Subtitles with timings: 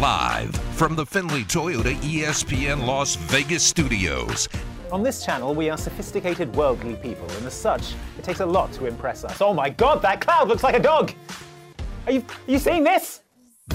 [0.00, 4.48] Live from the Findlay Toyota ESPN Las Vegas studios.
[4.90, 8.72] On this channel, we are sophisticated, worldly people, and as such, it takes a lot
[8.72, 9.42] to impress us.
[9.42, 11.12] Oh my god, that cloud looks like a dog!
[12.06, 13.20] Are you, are you seeing this?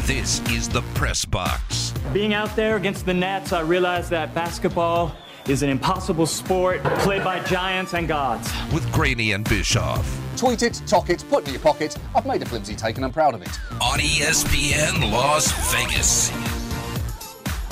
[0.07, 1.93] This is the Press Box.
[2.11, 5.15] Being out there against the Nets, I realized that basketball
[5.47, 8.51] is an impossible sport played by giants and gods.
[8.73, 10.24] With Graney and Bischoff.
[10.37, 11.97] Tweet it, talk it, put it in your pocket.
[12.13, 13.59] I've made a flimsy take and I'm proud of it.
[13.81, 16.29] On ESPN Las Vegas.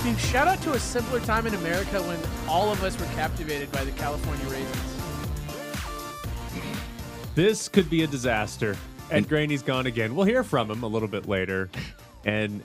[0.03, 2.19] Dude, shout out to a simpler time in America when
[2.49, 4.93] all of us were captivated by the California raisins.
[7.35, 8.77] This could be a disaster.
[9.11, 10.15] Ed Graney's gone again.
[10.15, 11.69] We'll hear from him a little bit later.
[12.25, 12.63] And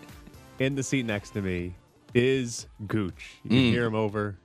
[0.59, 1.75] in the seat next to me
[2.15, 3.37] is Gooch.
[3.45, 3.71] You can mm.
[3.71, 4.37] hear him over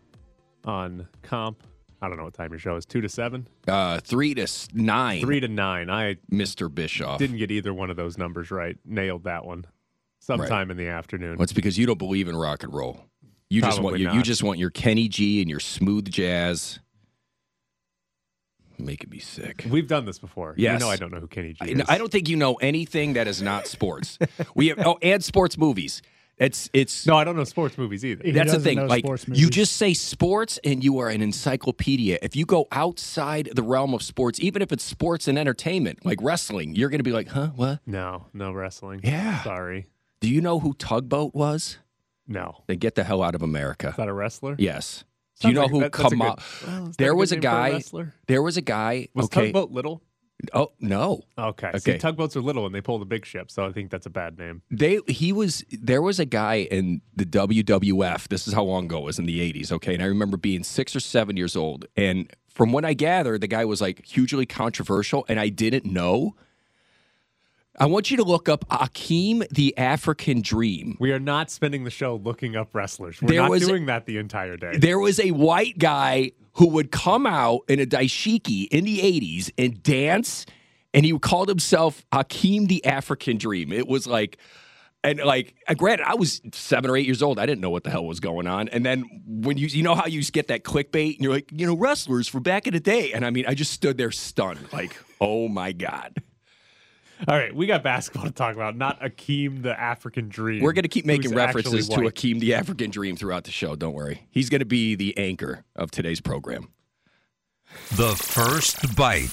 [0.66, 1.64] on comp.
[2.04, 2.86] I don't know what time your show is.
[2.86, 3.48] Two to seven?
[3.66, 5.90] Uh, three to nine, Three to nine.
[5.90, 6.74] I Mr.
[6.74, 7.18] Bischoff.
[7.18, 8.78] didn't get either one of those numbers right.
[8.84, 9.64] Nailed that one.
[10.20, 11.38] Sometime in the afternoon.
[11.38, 13.06] Well, it's because you don't believe in rock and roll.
[13.50, 16.80] You just want Probably your, you just want your Kenny G and your smooth jazz.
[18.78, 19.66] Making me sick.
[19.70, 20.56] We've done this before.
[20.58, 20.73] Yes.
[20.73, 21.82] You know I don't know who Kenny G I, is.
[21.88, 24.20] I don't think you know anything that is not sports.
[24.56, 26.02] we have oh, and sports movies.
[26.38, 28.23] It's it's No, I don't know sports movies either.
[28.23, 28.88] He that's the thing.
[28.88, 32.17] Like sports you just say sports and you are an encyclopedia.
[32.22, 36.20] If you go outside the realm of sports, even if it's sports and entertainment, like
[36.22, 37.50] wrestling, you're going to be like, "Huh?
[37.56, 37.80] What?
[37.86, 39.02] No, no wrestling.
[39.04, 39.44] Yeah.
[39.44, 39.86] Sorry.
[40.22, 41.78] Do you know who Tugboat was?"
[42.28, 42.64] No.
[42.67, 43.89] Then get the hell out of America.
[43.89, 44.56] Is that a wrestler?
[44.58, 45.04] Yes.
[45.42, 46.42] Do you know like- who that- that's a come good- out?
[46.66, 47.70] Well, There was a name for guy.
[47.72, 48.14] wrestler?
[48.28, 49.08] There was a guy.
[49.14, 49.45] Was okay.
[49.52, 50.02] Tugboat little?
[50.53, 51.22] Oh no.
[51.38, 51.67] Okay.
[51.70, 51.78] Okay.
[51.80, 54.09] See, tugboats are little and they pull the big ship, so I think that's a
[54.09, 54.62] bad name.
[54.70, 58.28] They he was there was a guy in the WWF.
[58.28, 59.94] This is how long ago it was in the 80s, okay?
[59.94, 63.48] And I remember being 6 or 7 years old and from what I gather, the
[63.48, 66.36] guy was like hugely controversial and I didn't know.
[67.80, 70.95] I want you to look up Akeem the African Dream.
[71.00, 73.20] We are not spending the show looking up wrestlers.
[73.22, 74.78] We're There not was- doing that the entire day.
[74.78, 79.52] There was a white guy who would come out in a dashiki in the 80s
[79.58, 80.45] and dance,
[80.94, 83.72] and he called himself Akeem the African Dream.
[83.72, 84.38] It was like,
[85.04, 87.38] and like, granted, I was seven or eight years old.
[87.38, 88.70] I didn't know what the hell was going on.
[88.70, 91.67] And then when you, you know how you get that clickbait and you're like, you
[91.67, 93.11] know, wrestlers from back in the day.
[93.11, 96.22] And I mean, I just stood there stunned, like, oh my God.
[97.28, 100.61] All right, we got basketball to talk about, not Akeem the African Dream.
[100.61, 102.16] We're going to keep making references to actually white.
[102.16, 103.76] Akeem the African Dream throughout the show.
[103.76, 104.28] Don't worry.
[104.30, 106.70] He's going to be the anchor of today's program.
[107.95, 109.30] The first bite.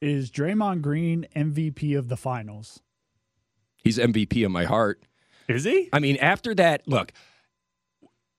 [0.00, 2.80] Is Draymond Green MVP of the finals?
[3.82, 5.02] He's MVP of my heart.
[5.48, 5.88] Is he?
[5.92, 7.12] I mean, after that, look,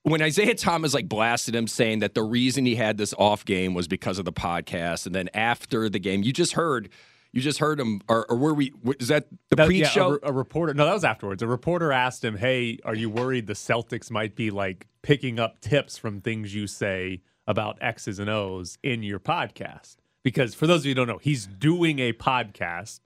[0.03, 3.73] when Isaiah Thomas like blasted him saying that the reason he had this off game
[3.73, 6.89] was because of the podcast, and then after the game, you just heard,
[7.33, 8.73] you just heard him, or, or were we?
[8.99, 10.19] Is that the That- pre-show?
[10.23, 10.73] a, a reporter.
[10.73, 11.41] No, that was afterwards.
[11.41, 15.61] A reporter asked him, "Hey, are you worried the Celtics might be like picking up
[15.61, 20.81] tips from things you say about X's and O's in your podcast?" Because for those
[20.81, 22.99] of you who don't know, he's doing a podcast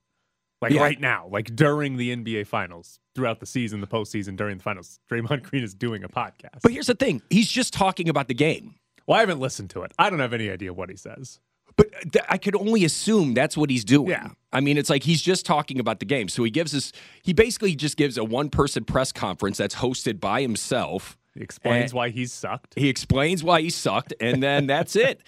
[0.61, 0.81] like Yeah.
[0.81, 4.99] right now, like during the NBA Finals, throughout the season, the postseason, during the finals.
[5.11, 6.61] Draymond Green is doing a podcast.
[6.63, 8.75] but here's the thing: he's just talking about the game.
[9.07, 9.91] well, I haven't listened to it.
[9.99, 11.39] I don't have any idea what he says.
[11.77, 14.09] But th- I could only assume that's what he's doing.
[14.09, 14.29] Yeah.
[14.53, 16.29] I mean, it's like he's just talking about the game.
[16.29, 16.91] So he gives us,
[17.21, 21.17] he basically just gives a one person press conference that's hosted by himself.
[21.33, 22.73] He explains why he's sucked.
[22.77, 25.21] He explains why he sucked, and then that's it.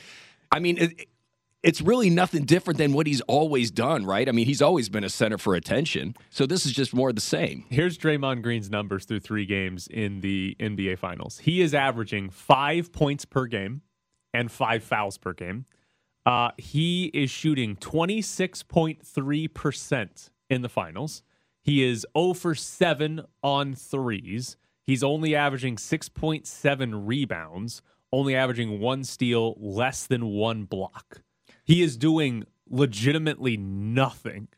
[0.49, 1.07] I mean, it,
[1.63, 4.29] it's really nothing different than what he's always done, right?
[4.29, 6.15] I mean, he's always been a center for attention.
[6.29, 7.65] So this is just more of the same.
[7.69, 11.39] Here's Draymond Green's numbers through three games in the NBA Finals.
[11.39, 13.81] He is averaging five points per game
[14.33, 15.65] and five fouls per game.
[16.27, 21.23] Uh, he is shooting 26.3% in the finals.
[21.63, 24.57] He is 0 for 7 on threes.
[24.85, 31.21] He's only averaging 6.7 rebounds, only averaging one steal, less than one block.
[31.63, 34.49] He is doing legitimately nothing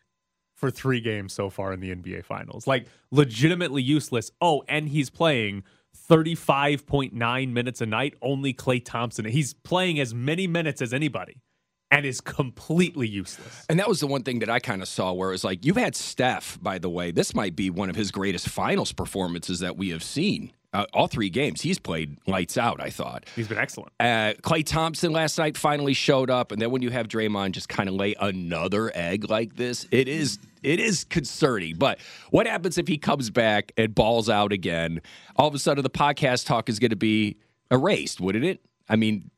[0.55, 2.65] for three games so far in the NBA Finals.
[2.65, 4.31] Like, legitimately useless.
[4.41, 5.61] Oh, and he's playing
[6.09, 9.25] 35.9 minutes a night, only Klay Thompson.
[9.25, 11.43] He's playing as many minutes as anybody
[11.91, 13.65] and is completely useless.
[13.69, 15.65] And that was the one thing that I kind of saw where it was like,
[15.65, 17.11] you've had Steph, by the way.
[17.11, 20.51] This might be one of his greatest finals performances that we have seen.
[20.71, 23.25] Uh, all three games, he's played lights out, I thought.
[23.35, 23.91] He's been excellent.
[23.99, 27.69] Uh, Klay Thompson last night finally showed up, and then when you have Draymond just
[27.69, 31.75] kind of lay another egg like this, it is it is concerning.
[31.77, 31.99] But
[32.29, 35.01] what happens if he comes back and balls out again?
[35.37, 37.37] All of a sudden, the podcast talk is going to be
[37.71, 38.61] erased, wouldn't it?
[38.87, 39.31] I mean,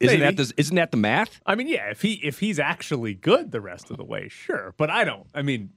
[0.00, 0.36] isn't Maybe.
[0.36, 1.40] that the, isn't that the math?
[1.46, 4.74] I mean, yeah, if he if he's actually good the rest of the way, sure.
[4.76, 5.26] But I don't.
[5.34, 5.70] I mean,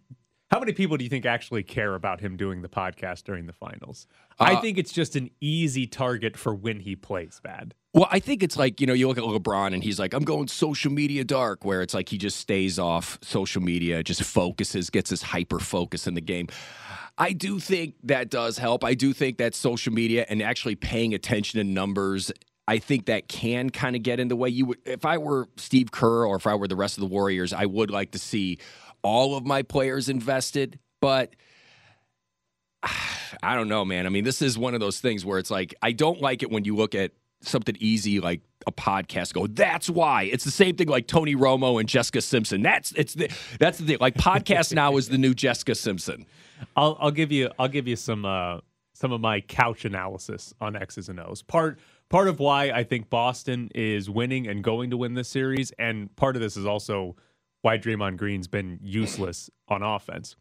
[0.50, 3.54] How many people do you think actually care about him doing the podcast during the
[3.54, 4.08] finals?
[4.40, 7.74] I Uh, think it's just an easy target for when he plays bad.
[7.94, 10.24] Well, I think it's like, you know, you look at LeBron and he's like, I'm
[10.24, 14.90] going social media dark, where it's like he just stays off social media, just focuses,
[14.90, 16.48] gets his hyper focus in the game.
[17.18, 18.84] I do think that does help.
[18.86, 22.32] I do think that social media and actually paying attention to numbers,
[22.68, 24.50] I think that can kind of get in the way.
[24.50, 27.08] You would, if I were Steve Kerr or if I were the rest of the
[27.08, 28.60] Warriors, I would like to see
[29.04, 31.36] all of my players invested, but
[33.44, 34.06] I don't know, man.
[34.06, 36.52] I mean, this is one of those things where it's like I don't like it
[36.52, 37.12] when you look at
[37.42, 39.34] something easy like a podcast.
[39.34, 40.24] Go, that's why.
[40.24, 42.62] It's the same thing like Tony Romo and Jessica Simpson.
[42.62, 43.30] That's it's the
[43.60, 43.98] that's the thing.
[44.00, 46.26] Like podcast now is the new Jessica Simpson.
[46.76, 48.60] I'll I'll give you I'll give you some uh
[48.94, 51.42] some of my couch analysis on X's and O's.
[51.42, 55.72] Part part of why I think Boston is winning and going to win this series,
[55.78, 57.16] and part of this is also
[57.62, 60.36] why Draymond Green's been useless on offense.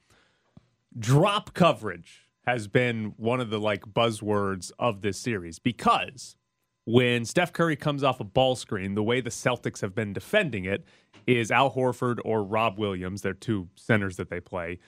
[0.98, 6.36] Drop coverage has been one of the like buzzwords of this series because
[6.84, 10.64] when Steph Curry comes off a ball screen, the way the Celtics have been defending
[10.64, 10.84] it
[11.26, 14.78] is Al Horford or Rob Williams, they're two centers that they play.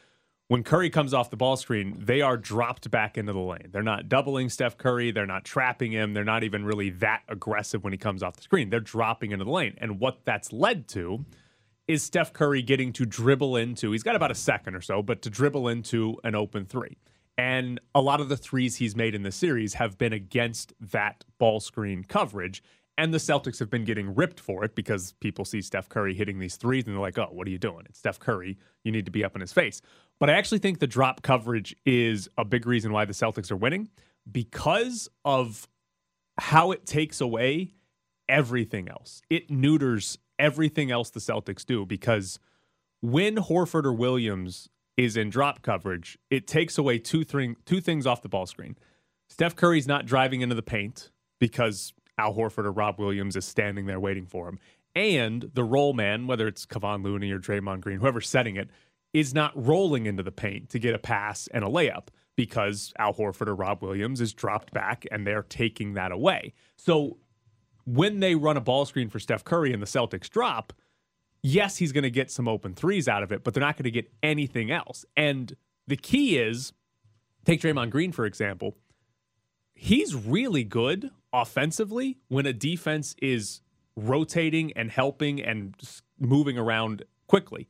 [0.48, 3.68] When Curry comes off the ball screen, they are dropped back into the lane.
[3.70, 5.10] They're not doubling Steph Curry.
[5.10, 6.14] They're not trapping him.
[6.14, 8.70] They're not even really that aggressive when he comes off the screen.
[8.70, 9.74] They're dropping into the lane.
[9.76, 11.26] And what that's led to
[11.86, 15.20] is Steph Curry getting to dribble into, he's got about a second or so, but
[15.22, 16.96] to dribble into an open three.
[17.36, 21.24] And a lot of the threes he's made in the series have been against that
[21.36, 22.62] ball screen coverage.
[22.96, 26.38] And the Celtics have been getting ripped for it because people see Steph Curry hitting
[26.40, 27.84] these threes and they're like, oh, what are you doing?
[27.88, 28.58] It's Steph Curry.
[28.82, 29.80] You need to be up in his face.
[30.20, 33.56] But I actually think the drop coverage is a big reason why the Celtics are
[33.56, 33.88] winning
[34.30, 35.68] because of
[36.38, 37.74] how it takes away
[38.28, 39.22] everything else.
[39.30, 42.38] It neuters everything else the Celtics do because
[43.00, 48.06] when Horford or Williams is in drop coverage, it takes away two, thing, two things
[48.06, 48.76] off the ball screen.
[49.28, 53.86] Steph Curry's not driving into the paint because Al Horford or Rob Williams is standing
[53.86, 54.58] there waiting for him.
[54.94, 58.68] And the role man, whether it's Kevon Looney or Draymond Green, whoever's setting it,
[59.12, 63.14] is not rolling into the paint to get a pass and a layup because Al
[63.14, 66.54] Horford or Rob Williams is dropped back and they're taking that away.
[66.76, 67.18] So
[67.84, 70.72] when they run a ball screen for Steph Curry and the Celtics drop,
[71.42, 73.84] yes, he's going to get some open threes out of it, but they're not going
[73.84, 75.04] to get anything else.
[75.16, 75.56] And
[75.86, 76.72] the key is
[77.44, 78.76] take Draymond Green, for example.
[79.74, 83.62] He's really good offensively when a defense is
[83.96, 85.74] rotating and helping and
[86.20, 87.68] moving around quickly.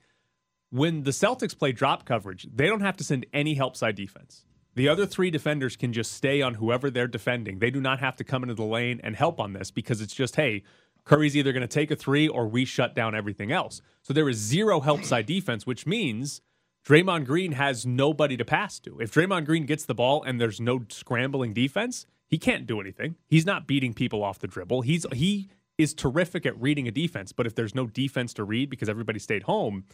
[0.70, 4.44] When the Celtics play drop coverage, they don't have to send any help side defense.
[4.74, 7.58] The other three defenders can just stay on whoever they're defending.
[7.58, 10.14] They do not have to come into the lane and help on this because it's
[10.14, 10.62] just, hey,
[11.04, 13.80] Curry's either going to take a three or we shut down everything else.
[14.02, 16.42] So there is zero help side defense, which means
[16.86, 18.98] Draymond Green has nobody to pass to.
[19.00, 23.16] If Draymond Green gets the ball and there's no scrambling defense, he can't do anything.
[23.26, 24.82] He's not beating people off the dribble.
[24.82, 25.48] He's he
[25.78, 29.18] is terrific at reading a defense, but if there's no defense to read because everybody
[29.18, 29.84] stayed home,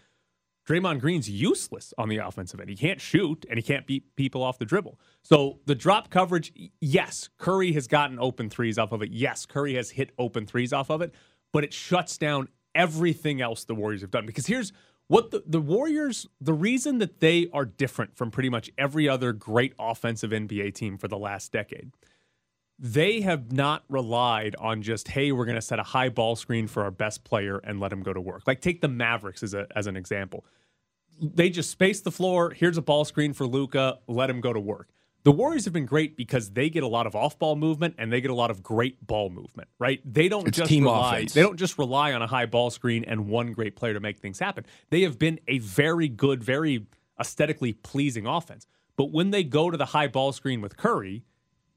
[0.66, 2.70] Draymond Green's useless on the offensive end.
[2.70, 4.98] He can't shoot and he can't beat people off the dribble.
[5.22, 9.10] So the drop coverage, yes, Curry has gotten open threes off of it.
[9.12, 11.14] Yes, Curry has hit open threes off of it,
[11.52, 14.26] but it shuts down everything else the Warriors have done.
[14.26, 14.72] Because here's
[15.08, 19.32] what the, the Warriors, the reason that they are different from pretty much every other
[19.32, 21.92] great offensive NBA team for the last decade
[22.78, 26.66] they have not relied on just hey we're going to set a high ball screen
[26.66, 28.42] for our best player and let him go to work.
[28.46, 30.44] Like take the mavericks as, a, as an example.
[31.20, 32.50] They just space the floor.
[32.50, 34.88] Here's a ball screen for Luka let him go to work.
[35.22, 38.20] The warriors have been great because they get a lot of off-ball movement and they
[38.20, 40.00] get a lot of great ball movement right?
[40.04, 41.32] They don't It's just team rely offense.
[41.32, 44.18] they don't just rely on a high ball screen and one great player to make
[44.18, 44.66] things happen.
[44.90, 46.86] They have been a very good very
[47.18, 48.66] aesthetically pleasing offense.
[48.96, 51.24] But when they go to the high ball screen with curry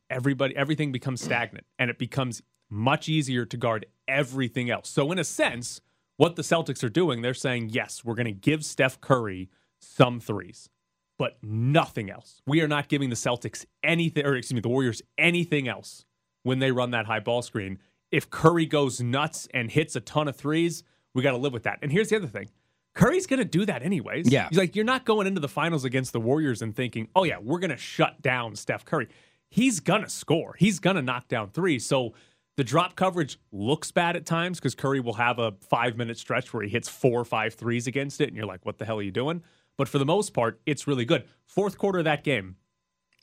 [0.09, 4.89] everybody everything becomes stagnant and it becomes much easier to guard everything else.
[4.89, 5.81] So in a sense,
[6.17, 9.49] what the Celtics are doing, they're saying, "Yes, we're going to give Steph Curry
[9.79, 10.69] some threes,
[11.17, 12.41] but nothing else.
[12.45, 16.05] We are not giving the Celtics anything or excuse me, the Warriors anything else
[16.43, 17.79] when they run that high ball screen.
[18.11, 20.83] If Curry goes nuts and hits a ton of threes,
[21.13, 22.49] we got to live with that." And here's the other thing.
[22.97, 24.31] Curry's going to do that anyways.
[24.31, 24.49] Yeah.
[24.49, 27.37] He's like, you're not going into the finals against the Warriors and thinking, oh, yeah,
[27.39, 29.07] we're going to shut down Steph Curry.
[29.49, 30.55] He's to score.
[30.57, 31.79] He's to knock down three.
[31.79, 32.13] So
[32.57, 36.53] the drop coverage looks bad at times because Curry will have a five minute stretch
[36.53, 38.27] where he hits four or five threes against it.
[38.27, 39.43] And you're like, what the hell are you doing?
[39.77, 41.25] But for the most part, it's really good.
[41.45, 42.55] Fourth quarter of that game,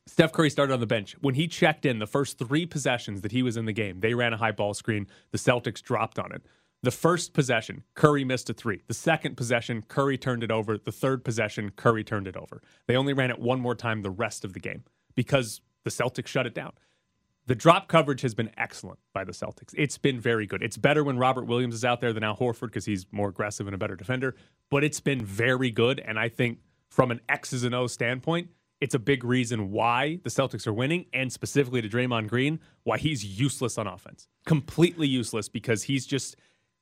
[0.06, 1.16] Steph Curry started on the bench.
[1.20, 4.14] When he checked in the first three possessions that he was in the game, they
[4.14, 5.08] ran a high ball screen.
[5.32, 6.42] The Celtics dropped on it.
[6.82, 8.82] The first possession, Curry missed a three.
[8.86, 10.76] The second possession, Curry turned it over.
[10.76, 12.60] The third possession, Curry turned it over.
[12.86, 16.26] They only ran it one more time the rest of the game because the Celtics
[16.26, 16.72] shut it down.
[17.46, 19.74] The drop coverage has been excellent by the Celtics.
[19.76, 20.62] It's been very good.
[20.62, 23.66] It's better when Robert Williams is out there than Al Horford because he's more aggressive
[23.66, 24.34] and a better defender,
[24.70, 26.00] but it's been very good.
[26.00, 28.48] And I think from an X's and O's standpoint,
[28.80, 32.98] it's a big reason why the Celtics are winning, and specifically to Draymond Green, why
[32.98, 34.26] he's useless on offense.
[34.46, 36.36] Completely useless because he's just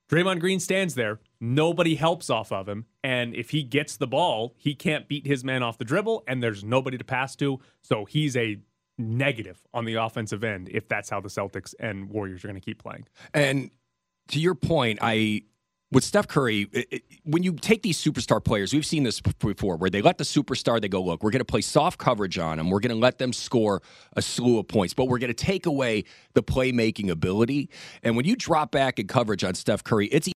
[0.09, 1.21] Draymond Green stands there.
[1.41, 2.87] Nobody helps off of him.
[3.03, 6.43] And if he gets the ball, he can't beat his man off the dribble, and
[6.43, 7.61] there's nobody to pass to.
[7.83, 8.59] So he's a
[9.03, 12.65] negative on the offensive end if that's how the Celtics and Warriors are going to
[12.65, 13.07] keep playing.
[13.35, 13.71] And
[14.29, 15.43] to your point, I
[15.93, 19.77] with Steph Curry, it, it, when you take these superstar players, we've seen this before,
[19.77, 22.57] where they let the superstar, they go, look, we're going to play soft coverage on
[22.57, 22.71] them.
[22.71, 23.83] We're going to let them score
[24.17, 27.69] a slew of points, but we're going to take away the playmaking ability.
[28.03, 30.31] And when you drop back in coverage on Steph Curry, it's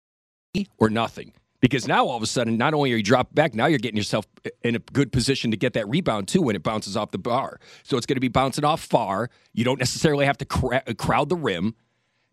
[0.77, 1.33] or nothing.
[1.65, 3.97] Because now all of a sudden, not only are you dropped back, now you're getting
[3.97, 4.27] yourself
[4.61, 7.59] in a good position to get that rebound too when it bounces off the bar.
[7.81, 9.31] So it's going to be bouncing off far.
[9.51, 11.73] You don't necessarily have to crowd the rim.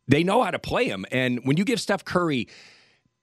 [0.06, 1.06] They know how to play him.
[1.10, 2.46] And when you give Steph Curry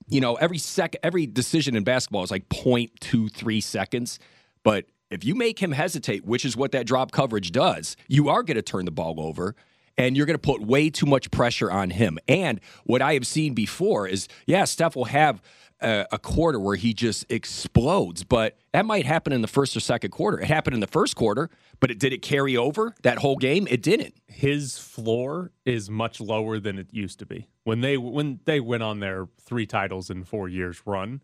[0.08, 4.18] you know, every second, every decision in basketball is like 0.23 seconds.
[4.64, 8.42] But if you make him hesitate, which is what that drop coverage does, you are
[8.42, 9.56] going to turn the ball over
[10.00, 12.18] and you're going to put way too much pressure on him.
[12.28, 15.44] And what I have seen before is, yeah, Steph will have
[15.82, 19.80] a, a, quarter where he just explodes, but that might happen in the first or
[19.80, 20.40] second quarter.
[20.40, 23.68] It happened in the first quarter, but it did it carry over that whole game?
[23.70, 24.16] It didn't.
[24.28, 27.48] His floor is much lower than it used to be.
[27.64, 31.22] When they when they went on their three titles in four years run,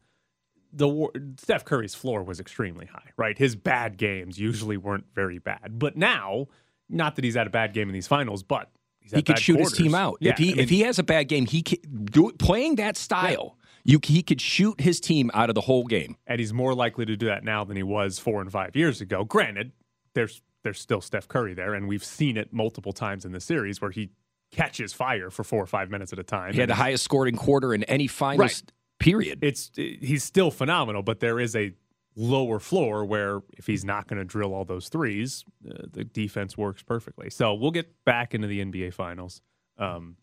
[0.72, 3.12] the Steph Curry's floor was extremely high.
[3.18, 6.48] Right, his bad games usually weren't very bad, but now,
[6.90, 8.70] not that he's had a bad game in these finals, but
[9.14, 9.78] he could shoot quarters.
[9.78, 10.18] his team out.
[10.20, 12.40] Yeah, if he I mean, if he has a bad game, he can do it,
[12.40, 13.58] playing that style.
[13.88, 16.18] You, he could shoot his team out of the whole game.
[16.26, 19.00] And he's more likely to do that now than he was four and five years
[19.00, 19.24] ago.
[19.24, 19.72] Granted,
[20.14, 23.80] there's there's still Steph Curry there, and we've seen it multiple times in the series
[23.80, 24.10] where he
[24.52, 26.54] catches fire for four or five minutes at a time.
[26.54, 28.72] He had the highest scoring quarter in any finals right.
[29.00, 29.40] period.
[29.44, 31.74] It's he's still phenomenal, but there is a
[32.16, 36.58] lower floor where if he's not going to drill all those threes, uh, the defense
[36.58, 37.30] works perfectly.
[37.30, 39.42] So we'll get back into the NBA finals.
[39.78, 40.16] Um,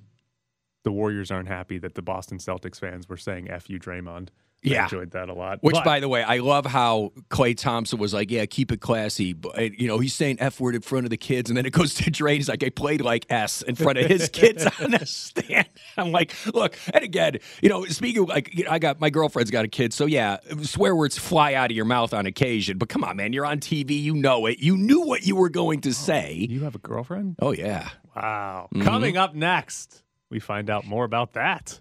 [0.85, 4.29] the Warriors aren't happy that the Boston Celtics fans were saying "F you, Draymond."
[4.65, 5.59] Yeah, I enjoyed that a lot.
[5.61, 8.81] Which, but, by the way, I love how Klay Thompson was like, "Yeah, keep it
[8.81, 11.67] classy." But you know, he's saying "f word" in front of the kids, and then
[11.67, 12.37] it goes to Dre.
[12.37, 16.13] He's like, "I played like S in front of his kids on the stand." I'm
[16.13, 19.51] like, "Look," and again, you know, speaking of, like, you know, I got my girlfriend's
[19.51, 22.79] got a kid, so yeah, swear words fly out of your mouth on occasion.
[22.79, 24.61] But come on, man, you're on TV, you know it.
[24.61, 26.47] You knew what you were going to say.
[26.49, 27.35] You have a girlfriend?
[27.41, 27.89] Oh yeah.
[28.15, 28.69] Wow.
[28.73, 28.85] Mm-hmm.
[28.85, 31.79] Coming up next we find out more about that.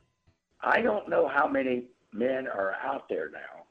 [0.61, 3.63] I don't know how many men are out there now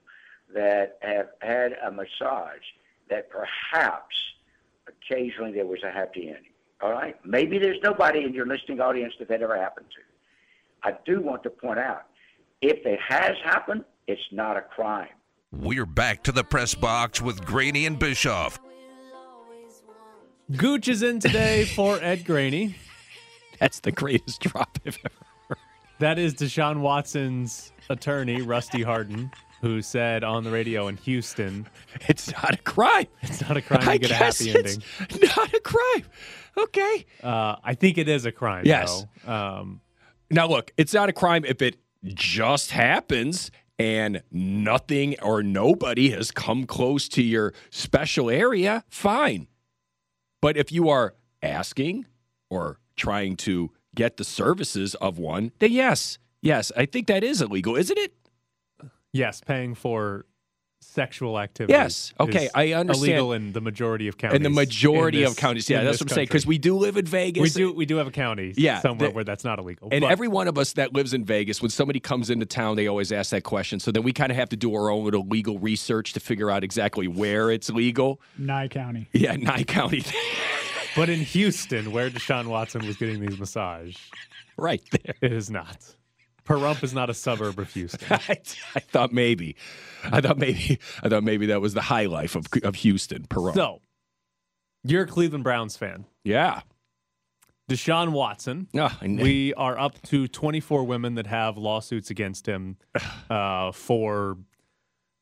[0.55, 2.65] that have had a massage
[3.11, 4.17] that perhaps
[4.89, 6.53] occasionally there was a happy ending.
[6.81, 7.15] All right?
[7.27, 10.89] Maybe there's nobody in your listening audience that that ever happened to.
[10.89, 12.07] I do want to point out
[12.63, 15.09] if it has happened, it's not a crime.
[15.53, 18.59] We're back to the press box with Graney and Bischoff.
[20.57, 22.77] Gooch is in today for Ed Graney.
[23.61, 25.15] That's the greatest drop I've ever
[25.49, 25.59] heard.
[26.01, 31.69] That is Deshaun Watson's attorney, Rusty Hardin, who said on the radio in Houston,
[32.09, 33.07] "It's not a crime.
[33.23, 34.83] It's not a crime I to get a happy ending.
[35.37, 36.05] Not a crime.
[36.57, 37.07] Okay.
[37.23, 38.65] Uh, I think it is a crime.
[38.65, 39.05] Yes.
[39.27, 39.81] Um,
[40.31, 46.31] now look, it's not a crime if it just happens and nothing or nobody has
[46.31, 48.85] come close to your special area.
[48.89, 49.49] Fine.
[50.43, 52.07] But if you are asking
[52.49, 57.43] or trying to get the services of one, then yes, yes, I think that is
[57.43, 58.15] illegal, isn't it?
[59.13, 60.27] Yes, paying for
[60.81, 61.73] sexual activity.
[61.73, 62.13] Yes.
[62.19, 63.11] Okay, I understand.
[63.11, 64.37] Illegal in the majority of counties.
[64.37, 66.15] In the majority this, of counties, yeah, that's what I'm country.
[66.15, 66.27] saying.
[66.29, 67.43] Because we do live in Vegas.
[67.43, 67.73] We do.
[67.73, 68.55] We do have a county.
[68.57, 69.89] Yeah, somewhere the, where that's not illegal.
[69.91, 70.11] And but.
[70.11, 73.13] every one of us that lives in Vegas, when somebody comes into town, they always
[73.13, 73.81] ask that question.
[73.81, 76.51] So then we kind of have to do our own little legal research to figure
[76.51, 78.21] out exactly where it's legal.
[78.39, 79.09] Nye County.
[79.13, 80.05] Yeah, Nye County.
[80.97, 83.97] But in Houston, where Deshaun Watson was getting these massage,
[84.57, 85.97] right there, it is not.
[86.45, 88.09] Pahrump is not a suburb of Houston.
[88.11, 88.41] I,
[88.75, 89.57] I, thought maybe,
[90.05, 93.25] I thought maybe, I thought maybe that was the high life of of Houston.
[93.25, 93.55] Pahrump.
[93.55, 93.81] So,
[94.83, 96.07] you're a Cleveland Browns fan.
[96.25, 96.63] Yeah.
[97.71, 98.67] Deshaun Watson.
[98.77, 102.77] Oh, we are up to 24 women that have lawsuits against him
[103.31, 104.39] uh, for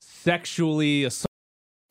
[0.01, 1.28] sexually assault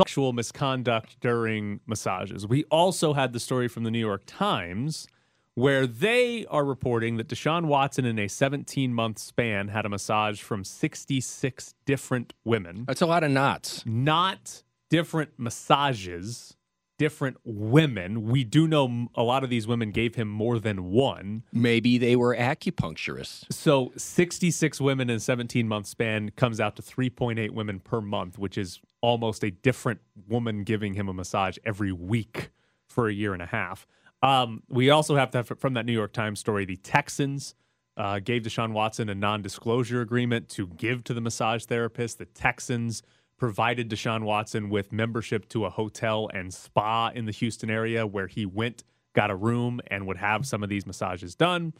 [0.01, 2.45] sexual misconduct during massages.
[2.45, 5.07] We also had the story from the New York Times
[5.55, 10.39] where they are reporting that Deshaun Watson, in a 17 month span, had a massage
[10.39, 12.83] from 66 different women.
[12.87, 13.83] That's a lot of knots.
[13.87, 16.55] Not different massages,
[16.97, 18.23] different women.
[18.23, 21.43] We do know a lot of these women gave him more than one.
[21.53, 23.51] Maybe they were acupuncturists.
[23.53, 28.37] So 66 women in a 17 month span comes out to 3.8 women per month,
[28.37, 32.49] which is almost a different woman giving him a massage every week
[32.87, 33.85] for a year and a half.
[34.23, 37.53] Um, we also have to have from that New York Times story the Texans
[37.95, 42.17] uh, gave Deshaun Watson a non disclosure agreement to give to the massage therapist.
[42.17, 43.03] The Texans
[43.37, 48.27] provided Deshaun Watson with membership to a hotel and spa in the Houston area where
[48.27, 51.73] he went, got a room, and would have some of these massages done.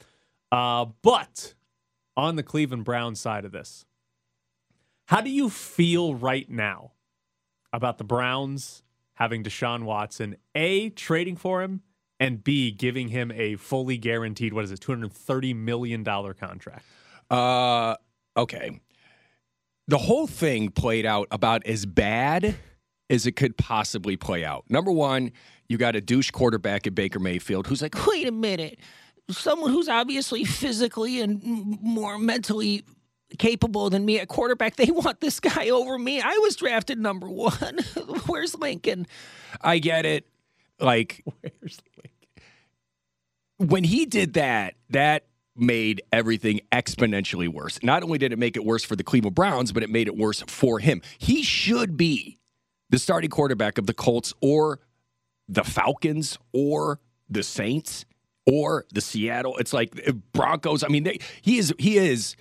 [0.52, 1.56] Uh, but
[2.16, 3.86] on the Cleveland Browns side of this,
[5.06, 6.92] how do you feel right now
[7.74, 8.84] about the Browns
[9.16, 11.82] having Deshaun Watson, A, trading for him,
[12.20, 16.86] and B, giving him a fully guaranteed, what is it, $230 million contract?
[17.30, 17.96] Uh,
[18.36, 18.80] okay.
[19.88, 22.56] The whole thing played out about as bad
[23.10, 24.66] as it could possibly play out.
[24.70, 25.32] Number one,
[25.70, 28.80] you got a douche quarterback at Baker Mayfield who's like, wait a minute,
[29.30, 31.42] someone who's obviously physically and
[31.82, 32.84] more mentally
[33.38, 34.76] capable than me at quarterback.
[34.76, 36.22] They want this guy over me.
[36.22, 37.80] I was drafted number one.
[38.26, 39.08] Where's Lincoln?
[39.62, 40.28] I get it.
[40.80, 41.80] Like, Where's
[43.58, 45.26] when he did that, that
[45.58, 47.80] made everything exponentially worse.
[47.84, 50.16] Not only did it make it worse for the Cleveland Browns, but it made it
[50.18, 51.02] worse for him.
[51.18, 52.40] He should be
[52.90, 54.80] the starting quarterback of the Colts or
[55.48, 57.00] the Falcons or
[57.30, 58.06] the Saints
[58.46, 59.58] or the Seattle.
[59.58, 60.84] It's like uh, Broncos.
[60.84, 62.36] I mean, they, he is he is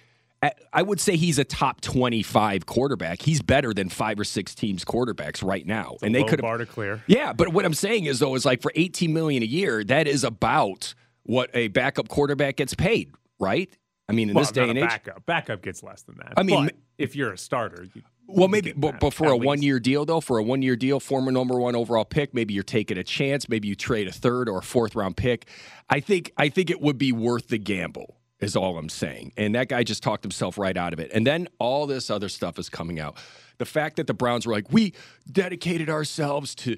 [0.73, 3.23] I would say he's a top 25 quarterback.
[3.23, 5.97] He's better than five or six teams quarterbacks right now.
[6.03, 7.03] and they could bar to clear.
[7.07, 10.07] Yeah, but what I'm saying is though is like for 18 million a year, that
[10.07, 10.95] is about
[11.27, 13.71] what a backup quarterback gets paid, right?
[14.09, 14.89] I mean, in Well, this day and age.
[14.89, 15.27] backup.
[15.27, 16.35] Backup gets less than that.
[16.37, 19.37] I mean, But if you're a starter, you, Well, you maybe, but, but for a
[19.37, 22.55] one year deal, though, for a one year deal, former number one overall pick, maybe
[22.55, 23.49] you're taking a chance.
[23.49, 25.49] Maybe you trade a third or a fourth round pick.
[25.91, 28.17] I think I think it would be worth the gamble.
[28.39, 29.33] Is all I'm saying.
[29.39, 31.11] And that guy just talked himself right out of it.
[31.15, 33.17] And then all this other stuff is coming out.
[33.57, 34.93] The fact that the Browns were like, we
[35.33, 36.77] dedicated ourselves to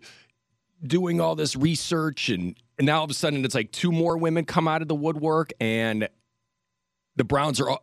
[0.87, 4.17] doing all this research, and, and now all of a sudden it's like two more
[4.17, 6.09] women come out of the woodwork, and
[7.17, 7.79] the Browns are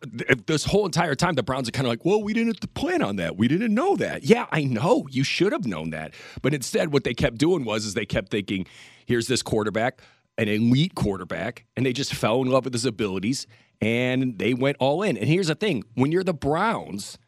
[0.46, 1.34] this whole entire time.
[1.34, 3.36] The Browns are kind of like, well, we didn't plan on that.
[3.36, 4.24] We didn't know that.
[4.24, 5.06] Yeah, I know.
[5.10, 6.14] You should have known that.
[6.40, 8.66] But instead, what they kept doing was, is they kept thinking,
[9.04, 10.00] here's this quarterback,
[10.38, 13.46] an elite quarterback, and they just fell in love with his abilities
[13.80, 15.16] and they went all in.
[15.16, 17.18] And here's the thing: when you're the Browns,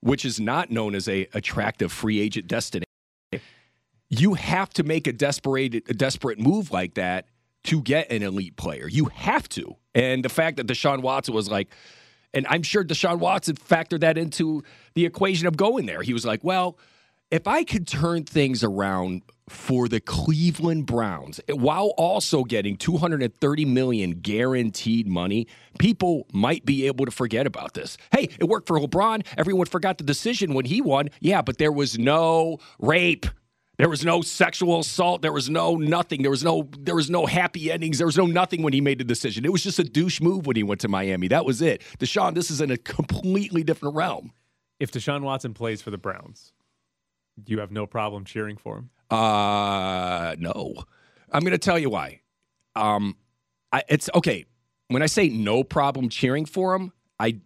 [0.00, 2.87] which is not known as a attractive free agent destination,
[4.10, 7.26] you have to make a desperate a desperate move like that
[7.64, 8.88] to get an elite player.
[8.88, 9.76] You have to.
[9.94, 11.68] And the fact that Deshaun Watson was like,
[12.32, 14.62] and I'm sure Deshaun Watson factored that into
[14.94, 16.02] the equation of going there.
[16.02, 16.78] He was like, well,
[17.30, 24.12] if I could turn things around for the Cleveland Browns while also getting 230 million
[24.12, 25.46] guaranteed money,
[25.78, 27.96] people might be able to forget about this.
[28.12, 29.26] Hey, it worked for LeBron.
[29.36, 31.08] Everyone forgot the decision when he won.
[31.20, 33.26] Yeah, but there was no rape.
[33.78, 35.22] There was no sexual assault.
[35.22, 36.22] There was no nothing.
[36.22, 37.98] There was no there was no happy endings.
[37.98, 39.44] There was no nothing when he made the decision.
[39.44, 41.28] It was just a douche move when he went to Miami.
[41.28, 41.82] That was it.
[41.98, 44.32] Deshaun, this is in a completely different realm.
[44.80, 46.52] If Deshaun Watson plays for the Browns,
[47.42, 48.90] do you have no problem cheering for him?
[49.10, 50.74] Uh, no.
[51.32, 52.20] I'm going to tell you why.
[52.74, 53.16] Um,
[53.72, 54.44] I, it's okay.
[54.88, 57.40] When I say no problem cheering for him, I.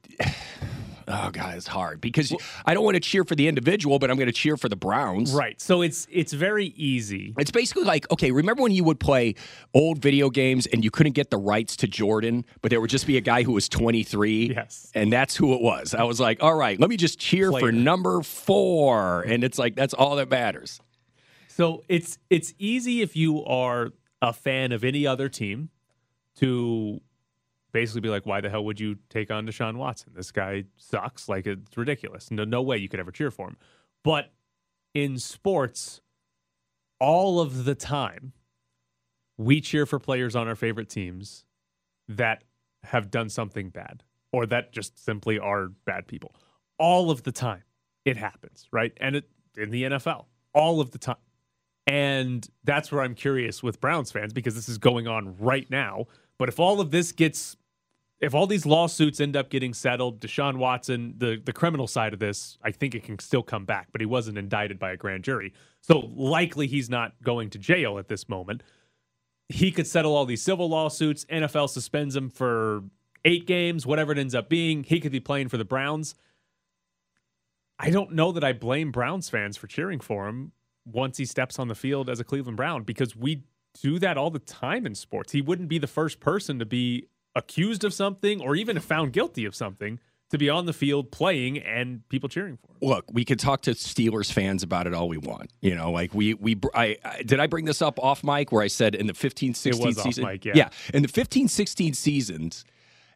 [1.14, 4.16] Oh God, it's hard because I don't want to cheer for the individual, but I'm
[4.16, 5.33] going to cheer for the Browns.
[5.35, 5.61] Right.
[5.61, 7.35] So it's it's very easy.
[7.38, 9.35] It's basically like, okay, remember when you would play
[9.75, 13.07] old video games and you couldn't get the rights to Jordan, but there would just
[13.07, 14.55] be a guy who was 23?
[14.55, 14.90] Yes.
[14.94, 15.94] And that's who it was.
[15.94, 19.20] I was like, all right, let me just cheer for number four.
[19.22, 20.81] And it's like, that's all that matters.
[21.48, 23.90] So it's it's easy if you are
[24.22, 25.68] a fan of any other team
[26.37, 27.03] to
[27.72, 30.12] basically be like, why the hell would you take on Deshaun Watson?
[30.14, 31.28] This guy sucks.
[31.28, 32.30] Like it's ridiculous.
[32.30, 33.56] No, no way you could ever cheer for him.
[34.04, 34.32] But
[34.94, 36.00] in sports,
[37.00, 38.32] all of the time,
[39.38, 41.44] we cheer for players on our favorite teams
[42.08, 42.44] that
[42.85, 46.35] have done something bad or that just simply are bad people.
[46.78, 47.62] All of the time,
[48.04, 48.92] it happens, right?
[48.98, 51.16] And it in the NFL, all of the time.
[51.87, 56.06] And that's where I'm curious with Browns fans because this is going on right now.
[56.38, 57.56] But if all of this gets,
[58.22, 62.20] if all these lawsuits end up getting settled, Deshaun Watson, the, the criminal side of
[62.20, 65.24] this, I think it can still come back, but he wasn't indicted by a grand
[65.24, 65.52] jury.
[65.80, 68.62] So likely he's not going to jail at this moment.
[69.48, 71.24] he could settle all these civil lawsuits.
[71.26, 72.85] NFL suspends him for
[73.24, 74.85] eight games, whatever it ends up being.
[74.85, 76.14] He could be playing for the Browns.
[77.78, 80.52] I don't know that I blame Browns fans for cheering for him
[80.85, 83.42] once he steps on the field as a Cleveland Brown because we
[83.80, 85.32] do that all the time in sports.
[85.32, 89.45] He wouldn't be the first person to be accused of something or even found guilty
[89.45, 89.99] of something
[90.31, 92.79] to be on the field playing and people cheering for him.
[92.81, 95.51] Look, we could talk to Steelers fans about it all we want.
[95.61, 98.62] You know, like we we I, I did I bring this up off mic where
[98.62, 100.53] I said in the 15 16 was off season mic, yeah.
[100.55, 102.64] yeah, in the 15 16 seasons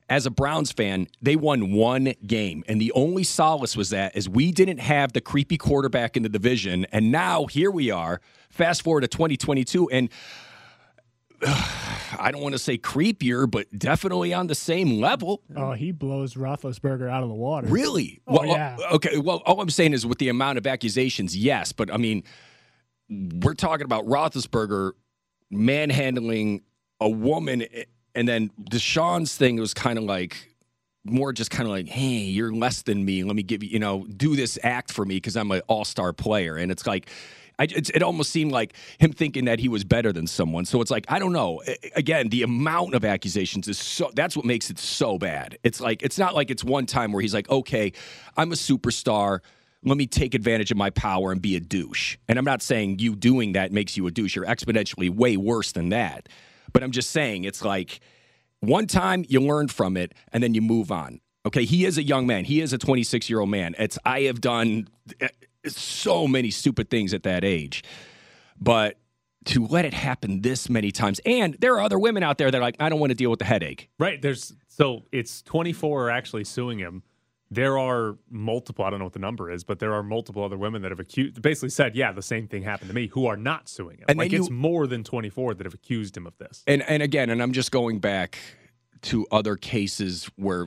[0.09, 4.29] as a Browns fan, they won one game, and the only solace was that is
[4.29, 8.21] we didn't have the creepy quarterback in the division, and now here we are.
[8.51, 10.09] Fast forward to 2022, and
[12.19, 15.43] I don't want to say creepier, but definitely on the same level.
[15.55, 17.67] Oh, he blows Roethlisberger out of the water.
[17.67, 18.21] Really?
[18.27, 18.77] Oh, well, yeah.
[18.81, 19.19] Uh, okay.
[19.19, 21.73] Well, all I'm saying is with the amount of accusations, yes.
[21.73, 22.23] But I mean,
[23.11, 24.93] we're talking about Roethlisberger
[25.51, 26.63] manhandling
[27.01, 27.67] a woman,
[28.15, 30.57] and then Deshaun's thing was kind of like
[31.05, 33.23] more just kind of like, hey, you're less than me.
[33.25, 35.85] Let me give you, you know, do this act for me because I'm an all
[35.85, 36.57] star player.
[36.57, 37.09] And it's like,
[37.59, 40.65] I, it almost seemed like him thinking that he was better than someone.
[40.67, 41.63] So it's like, I don't know.
[41.95, 45.59] Again, the amount of accusations is so, that's what makes it so bad.
[45.63, 47.93] It's like, it's not like it's one time where he's like, okay,
[48.37, 49.41] I'm a superstar.
[49.83, 52.19] Let me take advantage of my power and be a douche.
[52.29, 54.37] And I'm not saying you doing that makes you a douche.
[54.37, 56.29] You're exponentially way worse than that.
[56.73, 58.01] But I'm just saying it's like
[58.61, 61.21] one time you learn from it and then you move on.
[61.47, 62.45] Okay, he is a young man.
[62.45, 63.77] He is a 26 year old man.
[63.79, 64.89] It's I have done
[65.75, 67.83] so many stupid things at that age,
[68.61, 68.99] but
[69.47, 72.59] to let it happen this many times, and there are other women out there that
[72.59, 73.89] are like, I don't want to deal with the headache.
[73.99, 74.21] Right.
[74.21, 77.03] There's so it's 24 are actually suing him.
[77.49, 80.59] There are multiple, I don't know what the number is, but there are multiple other
[80.59, 83.37] women that have accused, basically said, yeah, the same thing happened to me, who are
[83.37, 84.07] not suing him.
[84.09, 86.65] And like it's you- more than 24 that have accused him of this.
[86.67, 88.39] And and again, and I'm just going back
[89.03, 90.67] to other cases where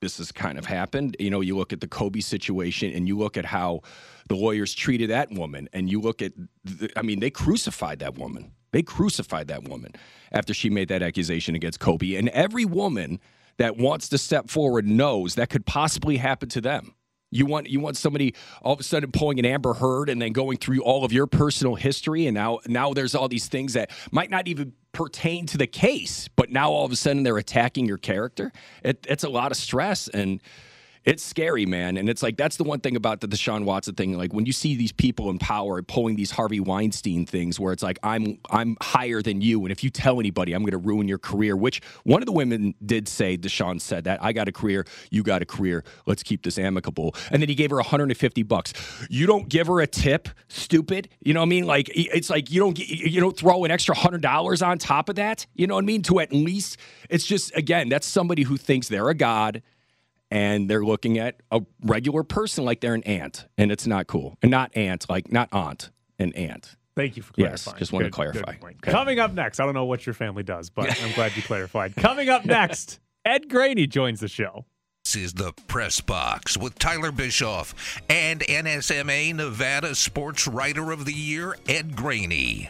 [0.00, 1.16] this has kind of happened.
[1.18, 3.82] You know, you look at the Kobe situation and you look at how
[4.28, 6.32] the lawyers treated that woman and you look at
[6.64, 8.52] the, I mean, they crucified that woman.
[8.72, 9.92] They crucified that woman
[10.32, 12.14] after she made that accusation against Kobe.
[12.14, 13.20] And every woman
[13.58, 16.94] that wants to step forward knows that could possibly happen to them.
[17.32, 20.32] You want you want somebody all of a sudden pulling an Amber Heard and then
[20.32, 23.90] going through all of your personal history, and now now there's all these things that
[24.10, 27.98] might not even pertain to the case, now all of a sudden they're attacking your
[27.98, 28.52] character.
[28.84, 30.40] It, it's a lot of stress and.
[31.06, 31.96] It's scary, man.
[31.96, 34.18] And it's like that's the one thing about the Deshaun Watson thing.
[34.18, 37.82] Like when you see these people in power pulling these Harvey Weinstein things where it's
[37.82, 41.18] like I'm I'm higher than you, and if you tell anybody, I'm gonna ruin your
[41.18, 41.56] career.
[41.56, 44.22] Which one of the women did say, Deshaun said that.
[44.22, 45.84] I got a career, you got a career.
[46.04, 47.14] Let's keep this amicable.
[47.30, 48.74] And then he gave her 150 bucks.
[49.08, 51.08] You don't give her a tip, stupid.
[51.20, 51.66] You know what I mean?
[51.66, 55.16] Like it's like you don't you don't throw an extra hundred dollars on top of
[55.16, 55.46] that.
[55.54, 56.02] You know what I mean?
[56.02, 56.76] To at least
[57.08, 59.62] it's just again, that's somebody who thinks they're a god
[60.30, 64.38] and they're looking at a regular person like they're an ant, and it's not cool.
[64.42, 66.76] And not ant, like not aunt, an ant.
[66.96, 67.52] Thank you for clarifying.
[67.52, 67.78] Yes, clarifying.
[67.78, 68.54] just wanted to clarify.
[68.62, 68.90] Okay.
[68.90, 71.96] Coming up next, I don't know what your family does, but I'm glad you clarified.
[71.96, 74.66] Coming up next, Ed Graney joins the show.
[75.04, 81.12] This is the Press Box with Tyler Bischoff and NSMA Nevada Sports Writer of the
[81.12, 82.68] Year, Ed Graney.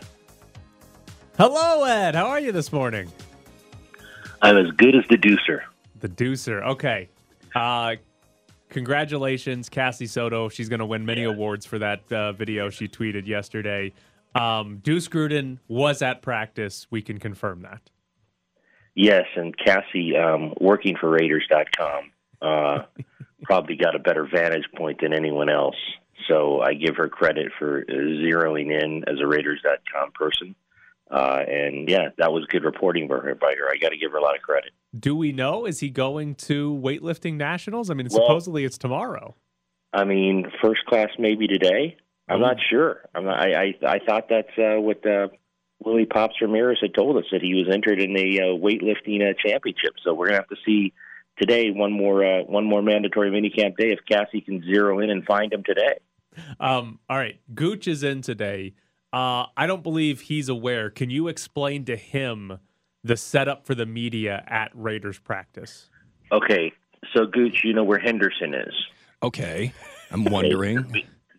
[1.36, 2.14] Hello, Ed.
[2.14, 3.10] How are you this morning?
[4.42, 5.62] I'm as good as the deucer.
[6.00, 6.62] The Deucer.
[6.66, 7.08] Okay.
[7.54, 7.96] Uh,
[8.68, 10.48] congratulations, Cassie Soto.
[10.48, 13.92] She's going to win many awards for that uh, video she tweeted yesterday.
[14.34, 16.86] Um, Deuce Gruden was at practice.
[16.90, 17.90] We can confirm that.
[18.94, 22.10] Yes, and Cassie, um, working for Raiders.com,
[22.42, 22.82] uh,
[23.42, 25.76] probably got a better vantage point than anyone else.
[26.28, 30.54] So I give her credit for uh, zeroing in as a Raiders.com person.
[31.10, 33.34] Uh, and yeah, that was good reporting by her.
[33.34, 34.70] By her, I got to give her a lot of credit.
[34.98, 35.66] Do we know?
[35.66, 37.90] Is he going to weightlifting nationals?
[37.90, 39.36] I mean, Well- supposedly it's tomorrow.
[39.92, 41.96] I mean, first class maybe today.
[42.28, 43.08] I'm not sure.
[43.12, 45.28] I'm not, I, I I thought that's uh, what uh,
[45.84, 49.34] Willie Pops Ramirez had told us that he was entered in the uh, weightlifting uh,
[49.44, 49.94] championship.
[50.04, 50.92] So we're gonna have to see
[51.40, 55.24] today one more uh, one more mandatory minicamp day if Cassie can zero in and
[55.24, 55.98] find him today.
[56.60, 58.74] Um, all right, Gooch is in today.
[59.12, 60.88] Uh, I don't believe he's aware.
[60.88, 62.60] Can you explain to him
[63.04, 65.88] the setup for the media at Raiders practice?
[66.32, 66.72] Okay,
[67.14, 68.74] so Gooch, you know where Henderson is.
[69.22, 69.72] Okay,
[70.10, 70.78] I'm wondering.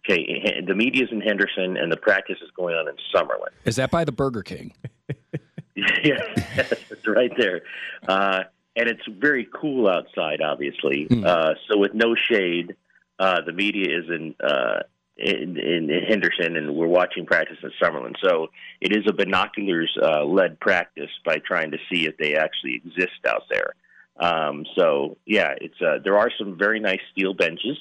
[0.04, 3.50] Okay, the media's in Henderson, and the practice is going on in Summerlin.
[3.66, 4.74] Is that by the Burger King?
[5.76, 6.18] yeah,
[6.56, 7.62] it's right there.
[8.08, 8.44] Uh,
[8.76, 11.06] and it's very cool outside, obviously.
[11.06, 11.24] Hmm.
[11.26, 12.76] Uh, so with no shade,
[13.20, 14.80] uh, the media is in uh,
[15.18, 18.16] in, in, in Henderson, and we're watching practice in Summerlin.
[18.24, 18.48] So
[18.80, 23.20] it is a binoculars uh, led practice by trying to see if they actually exist
[23.28, 23.74] out there.
[24.20, 27.78] Um, so yeah, it's uh, there are some very nice steel benches,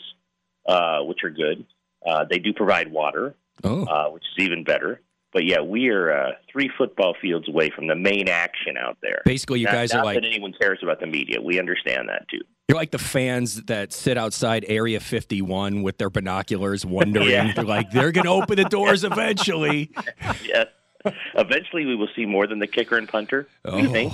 [0.67, 1.65] uh, which are good.
[2.07, 3.85] Uh, they do provide water, Oh.
[3.85, 5.01] uh, which is even better.
[5.33, 9.23] But yeah, we are uh, three football fields away from the main action out there.
[9.25, 11.41] Basically, you Not- guys are not like that anyone cares about the media.
[11.41, 12.41] We understand that too.
[12.69, 17.29] you're like the fans that sit outside Area 51 with their binoculars, wondering.
[17.31, 17.53] Yeah.
[17.53, 19.93] They're like, they're going to open the doors eventually.
[20.45, 20.67] yes.
[21.35, 23.49] Eventually, we will see more than the kicker and punter.
[23.65, 23.93] We Oh.
[23.93, 24.13] think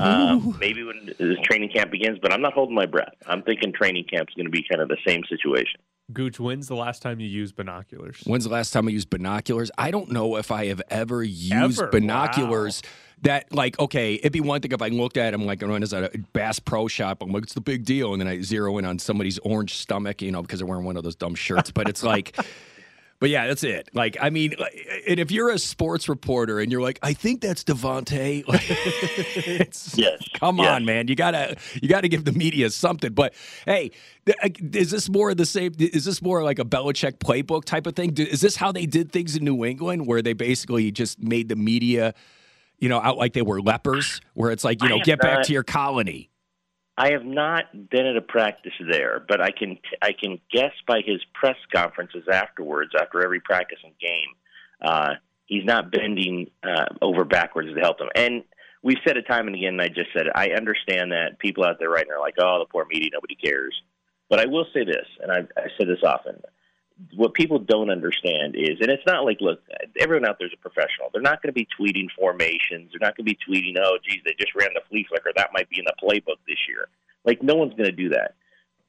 [0.00, 3.14] um, maybe when this training camp begins, but I'm not holding my breath.
[3.26, 5.80] I'm thinking training camp is going to be kind of the same situation.
[6.12, 8.20] Gooch, when's the last time you used binoculars?
[8.24, 9.70] When's the last time I used binoculars?
[9.78, 11.90] I don't know if I have ever used Ever?
[11.90, 12.82] binoculars.
[13.22, 15.78] That like okay, it'd be one thing if I looked at them like when I
[15.78, 17.22] was at a Bass Pro Shop.
[17.22, 20.20] I'm like, it's the big deal, and then I zero in on somebody's orange stomach,
[20.20, 21.70] you know, because they're wearing one of those dumb shirts.
[21.70, 22.36] But it's like,
[23.24, 23.88] but yeah, that's it.
[23.94, 24.52] Like, I mean,
[25.08, 28.44] and if you're a sports reporter and you're like, I think that's Davante,
[29.96, 30.28] Yes.
[30.34, 30.68] come Yes.
[30.68, 33.14] on, man, you gotta you gotta give the media something.
[33.14, 33.32] But
[33.64, 33.92] hey,
[34.28, 35.72] uh, is this more of the same?
[35.78, 38.12] Is this more like a Belichick playbook type of thing?
[38.18, 41.56] Is this how they did things in New England, where they basically just made the
[41.56, 42.12] media,
[42.78, 45.44] you know, out like they were lepers, where it's like, you know, get back not-
[45.46, 46.28] to your colony.
[46.96, 51.00] I have not been at a practice there, but I can I can guess by
[51.04, 54.34] his press conferences afterwards, after every practice and game,
[54.80, 55.14] uh,
[55.46, 58.08] he's not bending uh, over backwards to help them.
[58.14, 58.44] And
[58.82, 60.32] we've said it time and again, and I just said it.
[60.36, 63.34] I understand that people out there right now are like, "Oh, the poor media, nobody
[63.34, 63.74] cares."
[64.30, 66.40] But I will say this, and I, I say this often:
[67.14, 69.60] what people don't understand is, and it's not like, look,
[69.98, 71.10] everyone out there's a professional.
[71.12, 72.92] They're not going to be tweeting formations.
[72.92, 75.32] They're not going to be tweeting, oh, geez, they just ran the flea flicker.
[75.34, 76.88] That might be in the playbook this year.
[77.24, 78.34] Like, no one's going to do that.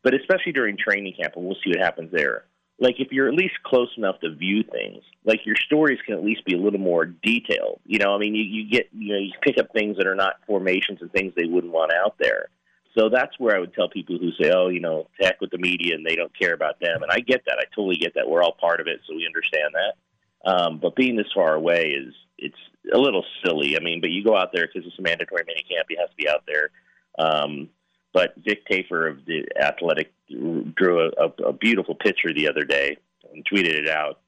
[0.04, 2.46] But especially during training camp, and we'll see what happens there.
[2.78, 6.24] Like, if you're at least close enough to view things, like your stories can at
[6.24, 7.80] least be a little more detailed.
[7.86, 10.16] You know, I mean, you, you get, you know, you pick up things that are
[10.16, 12.50] not formations and things they wouldn't want out there.
[12.98, 15.58] So that's where I would tell people who say, "Oh, you know, heck with the
[15.58, 17.60] media and they don't care about them." And I get that.
[17.60, 18.30] I totally get that.
[18.30, 20.50] We're all part of it, so we understand that.
[20.50, 22.58] Um, but being this far away is it's
[22.94, 23.76] a little silly.
[23.78, 25.88] I mean, but you go out there because it's a mandatory mini camp.
[25.90, 26.70] You have to be out there.
[27.18, 27.70] Um,
[28.14, 32.98] but Vic Tafur of the Athletic drew a, a, a beautiful picture the other day
[33.34, 34.22] and tweeted it out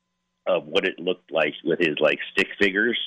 [0.45, 2.97] of what it looked like with his like stick figures.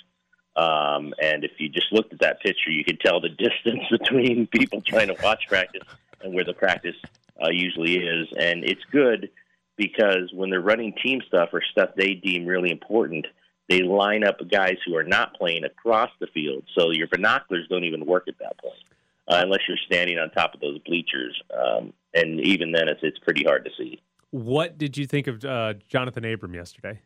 [0.56, 4.46] Um, and if you just looked at that picture, you could tell the distance between
[4.48, 5.86] people trying to watch practice
[6.22, 6.96] and where the practice
[7.42, 8.28] uh, usually is.
[8.38, 9.30] And it's good
[9.76, 13.26] because when they're running team stuff or stuff they deem really important,
[13.68, 16.64] they line up guys who are not playing across the field.
[16.76, 18.82] So your binoculars don't even work at that point
[19.28, 21.40] uh, unless you're standing on top of those bleachers.
[21.56, 24.02] Um, and even then, it's, it's pretty hard to see.
[24.32, 27.00] What did you think of uh, Johnathan Abram yesterday?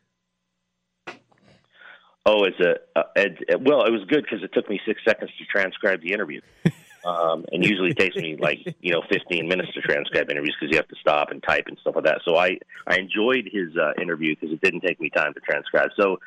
[2.25, 2.75] Oh, it's a
[3.15, 3.83] it, it- well.
[3.83, 6.41] It was good because it took me six seconds to transcribe the interview,
[7.05, 10.71] um, and usually it takes me like you know fifteen minutes to transcribe interviews because
[10.71, 12.21] you have to stop and type and stuff like that.
[12.25, 12.57] So I
[12.87, 15.89] I enjoyed his uh, interview because it didn't take me time to transcribe.
[15.99, 16.19] So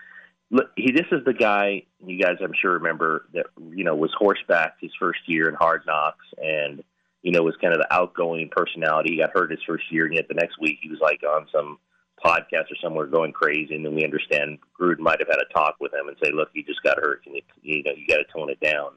[0.51, 4.15] look, he this is the guy you guys I'm sure remember that you know was
[4.17, 6.85] horseback his first year in Hard Knocks and
[7.23, 9.15] you know was kind of the outgoing personality.
[9.15, 11.47] He got hurt his first year, and yet the next week he was like on
[11.53, 11.79] some
[12.25, 15.77] podcast or somewhere going crazy, and then we understand Gruden might have had a talk
[15.81, 17.23] with him and say, "Look, he just got hurt.
[17.25, 18.91] Can you, you know, you got to tone it down."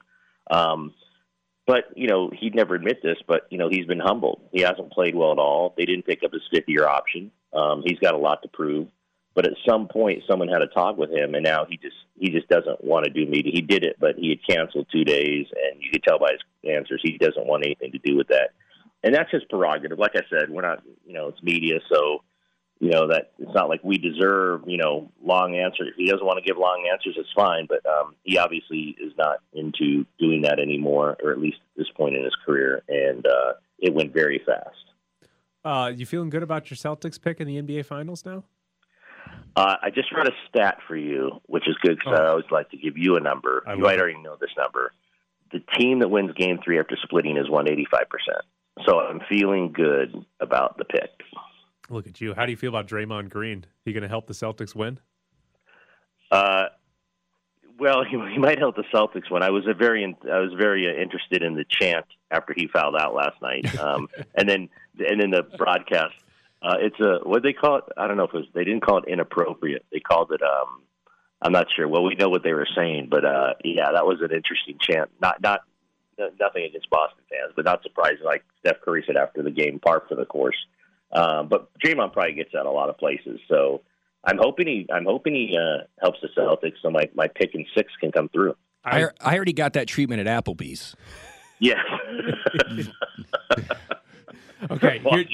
[0.49, 0.93] Um,
[1.67, 4.41] but you know, he'd never admit this, but you know, he's been humbled.
[4.51, 5.73] He hasn't played well at all.
[5.77, 7.31] They didn't pick up his fifth-year option.
[7.53, 8.88] Um, he's got a lot to prove.
[9.34, 12.29] But at some point, someone had a talk with him, and now he just he
[12.29, 13.53] just doesn't want to do media.
[13.53, 16.73] He did it, but he had canceled two days, and you could tell by his
[16.75, 18.49] answers he doesn't want anything to do with that.
[19.03, 19.97] And that's his prerogative.
[19.97, 22.23] Like I said, we're not, you know, it's media, so
[22.81, 26.25] you know that it's not like we deserve you know long answers if he doesn't
[26.25, 27.67] want to give long answers it's fine.
[27.69, 31.87] But um he obviously is not into doing that anymore or at least at this
[31.95, 32.81] point in his career.
[32.89, 34.75] And uh it went very fast.
[35.63, 38.43] Uh, you feeling good about your Celtics pick in the NBA Finals now?
[39.55, 42.69] uh i just read a stat for you which is good because i always like
[42.71, 43.63] to give you a number.
[43.67, 44.01] I you might it.
[44.01, 44.91] already know this number.
[45.51, 48.43] The team that wins game three after splitting is 185 percent.
[48.87, 51.11] So i'm feeling good about the pick
[51.91, 52.34] Look at you.
[52.34, 53.65] How do you feel about Draymond Green?
[53.84, 54.99] He going to help the Celtics win?
[56.32, 56.67] Uh,
[57.77, 59.43] well, he, he might help the Celtics win.
[59.43, 62.95] I was a very, I was very uh, interested in the chant after he fouled
[62.95, 66.13] out last night, um, and then and then the broadcast.
[66.63, 67.84] Uh, it's a what they call it.
[67.97, 68.47] I don't know if it was.
[68.54, 69.86] They didn't call it inappropriate.
[69.91, 70.41] They called it.
[70.43, 70.84] Um,
[71.41, 71.88] I'm not sure.
[71.88, 75.10] Well, we know what they were saying, but uh, yeah, that was an interesting chant.
[75.19, 75.62] Not not
[76.39, 78.23] nothing against Boston fans, but not surprising.
[78.23, 80.58] Like Steph Curry said after the game, par for the course.
[81.13, 83.39] Um, but Draymond probably gets that a lot of places.
[83.50, 83.82] So
[84.24, 87.65] I'm hoping he I'm hoping he uh, helps the Celtics, so my my pick in
[87.76, 88.56] six can come through.
[88.84, 90.95] I, I already got that treatment at Applebee's.
[91.60, 91.82] Yeah.
[94.69, 95.26] Okay, here-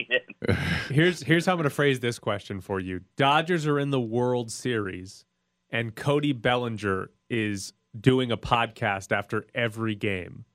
[0.89, 3.01] here's here's how I'm going to phrase this question for you.
[3.17, 5.25] Dodgers are in the World Series,
[5.69, 10.45] and Cody Bellinger is doing a podcast after every game.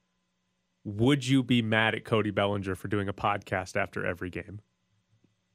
[0.85, 4.61] Would you be mad at Cody Bellinger for doing a podcast after every game?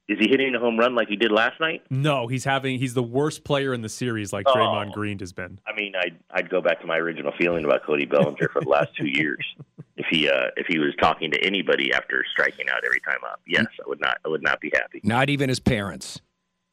[0.08, 1.84] Is he hitting a home run like he did last night?
[1.90, 4.54] No, he's having he's the worst player in the series, like Oh.
[4.56, 5.60] Draymond Green has been.
[5.68, 8.70] I mean, I'd I'd go back to my original feeling about Cody Bellinger for the
[8.70, 9.46] last two years.
[10.00, 13.42] If he uh, if he was talking to anybody after striking out every time up,
[13.48, 15.02] yes, I would not I would not be happy.
[15.04, 16.22] Not even his parents.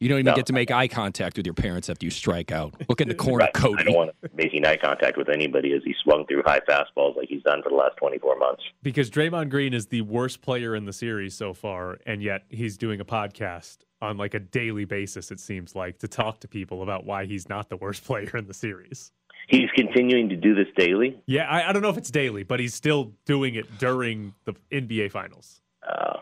[0.00, 0.36] You don't even No.
[0.36, 2.74] get to make eye contact with your parents after you strike out.
[2.88, 3.54] Look in the corner, Right.
[3.54, 3.76] Cody.
[3.78, 7.28] I don't want making eye contact with anybody as he swung through high fastballs like
[7.28, 8.62] he's done for the last 24 months.
[8.82, 12.76] Because Draymond Green is the worst player in the series so far, and yet he's
[12.76, 16.82] doing a podcast on like a daily basis, it seems like, to talk to people
[16.82, 19.12] about why he's not the worst player in the series.
[19.48, 21.20] He's continuing to do this daily.
[21.26, 24.54] Yeah, I, I don't know if it's daily, but he's still doing it during the
[24.72, 25.60] NBA finals.
[25.86, 26.18] Uh,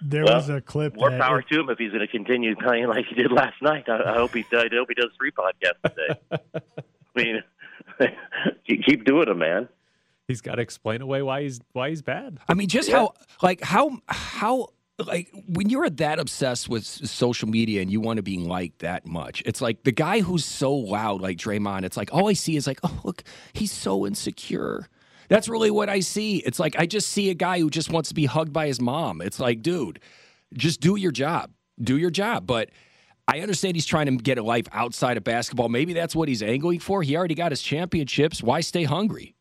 [0.00, 2.54] There well, was a clip more that power to him if he's going to continue
[2.56, 3.88] playing like he did last night.
[3.88, 6.20] I, I hope he I hope he does three podcasts today.
[7.16, 7.42] I mean,
[8.86, 9.68] keep doing them, man.
[10.28, 12.38] He's got to explain away why he's why he's bad.
[12.48, 17.82] I mean, just how like how how like when you're that obsessed with social media
[17.82, 21.20] and you want to be liked that much, it's like the guy who's so loud
[21.20, 21.84] like Draymond.
[21.84, 24.88] It's like all I see is like, oh look, he's so insecure.
[25.28, 26.38] That's really what I see.
[26.38, 28.80] It's like I just see a guy who just wants to be hugged by his
[28.80, 29.20] mom.
[29.20, 30.00] It's like, dude,
[30.52, 31.50] just do your job.
[31.80, 32.46] Do your job.
[32.46, 32.70] But
[33.26, 35.68] I understand he's trying to get a life outside of basketball.
[35.68, 37.02] Maybe that's what he's angling for.
[37.02, 38.42] He already got his championships.
[38.42, 39.34] Why stay hungry?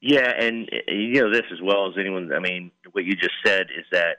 [0.00, 2.32] Yeah, and you know this as well as anyone.
[2.32, 4.16] I mean, what you just said is that,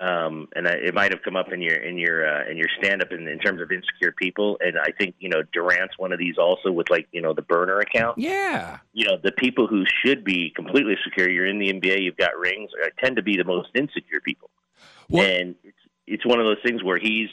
[0.00, 2.68] um, and I, it might have come up in your in your uh, in your
[2.78, 4.56] stand up in, in terms of insecure people.
[4.60, 7.42] And I think you know Durant's one of these also with like you know the
[7.42, 8.18] burner account.
[8.18, 8.78] Yeah.
[8.92, 11.28] You know the people who should be completely secure.
[11.28, 12.02] You're in the NBA.
[12.02, 12.70] You've got rings.
[12.82, 14.50] uh, Tend to be the most insecure people.
[15.32, 17.30] And it's it's one of those things where he's.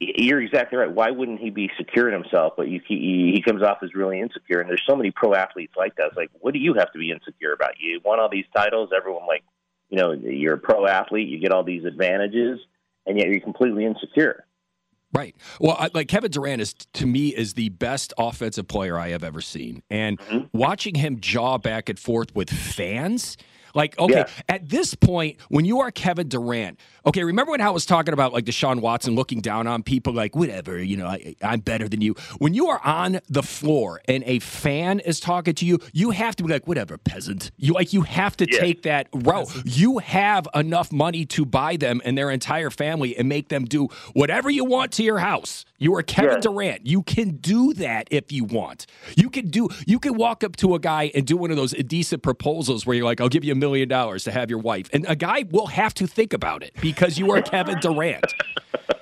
[0.00, 0.90] You're exactly right.
[0.90, 2.54] Why wouldn't he be secure in himself?
[2.56, 4.60] But you, he, he comes off as really insecure.
[4.60, 6.08] And there's so many pro athletes like that.
[6.08, 7.78] It's like, what do you have to be insecure about?
[7.78, 8.90] You won all these titles.
[8.94, 9.44] Everyone like,
[9.94, 11.28] you know, you're a pro athlete.
[11.28, 12.58] You get all these advantages,
[13.06, 14.44] and yet you're completely insecure.
[15.12, 15.36] Right.
[15.60, 19.22] Well, I, like Kevin Durant is to me is the best offensive player I have
[19.22, 20.46] ever seen, and mm-hmm.
[20.52, 23.36] watching him jaw back and forth with fans.
[23.74, 24.28] Like, okay, Yeah.
[24.48, 28.32] at this point, when you are Kevin Durant, okay, remember when I was talking about
[28.32, 32.00] like Deshaun Watson looking down on people, like, whatever, you know, I, I'm better than
[32.00, 32.14] you.
[32.38, 36.36] When you are on the floor and a fan is talking to you, you have
[36.36, 37.50] to be like, whatever, peasant.
[37.56, 38.60] You like, you have to Yeah.
[38.60, 39.48] take that route.
[39.64, 43.88] You have enough money to buy them and their entire family and make them do
[44.12, 45.64] whatever you want to your house.
[45.84, 46.40] You are Kevin Yeah.
[46.40, 46.86] Durant.
[46.86, 48.86] You can do that if you want.
[49.16, 49.68] You can do.
[49.86, 52.96] You can walk up to a guy and do one of those indecent proposals where
[52.96, 55.44] you're like, "I'll give you a million dollars to have your wife," and a guy
[55.50, 58.24] will have to think about it because you are Kevin Durant.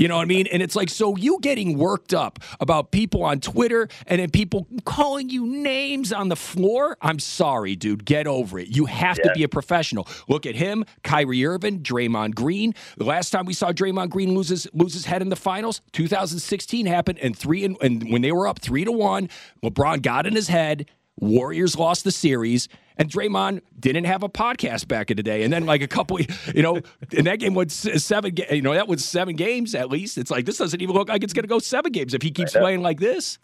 [0.00, 0.46] You know what I mean?
[0.46, 4.66] And it's like, so you getting worked up about people on Twitter and then people
[4.86, 6.96] calling you names on the floor?
[7.02, 8.06] I'm sorry, dude.
[8.06, 8.74] Get over it.
[8.74, 10.08] You have to be a professional.
[10.26, 12.74] Look at him, Kyrie Irving, Draymond Green.
[12.96, 15.82] The last time we saw Draymond Green lose his, lose his head in the finals,
[15.92, 19.28] 2016 happened, and three and, and when they were up three to one,
[19.62, 20.88] LeBron got in his head.
[21.18, 22.68] Warriors lost the series,
[23.00, 25.42] and Draymond didn't have a podcast back in the day.
[25.42, 26.20] And then, like a couple,
[26.54, 26.80] you know,
[27.16, 28.36] and that game was seven.
[28.50, 30.18] You know, that was seven games at least.
[30.18, 32.30] It's like this doesn't even look like it's going to go seven games if he
[32.30, 33.38] keeps playing like this.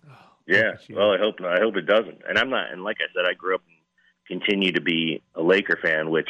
[0.47, 0.75] Yeah.
[0.93, 2.21] Oh, well, I hope I hope it doesn't.
[2.29, 2.71] And I'm not.
[2.71, 6.29] And like I said, I grew up and continue to be a Laker fan, which.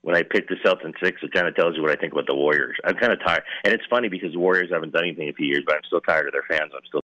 [0.00, 2.26] When I picked the Celtics six, it kind of tells you what I think about
[2.26, 2.76] the Warriors.
[2.84, 5.32] I'm kind of tired, and it's funny because the Warriors haven't done anything in a
[5.32, 6.72] few years, but I'm still tired of their fans.
[6.74, 7.00] I'm still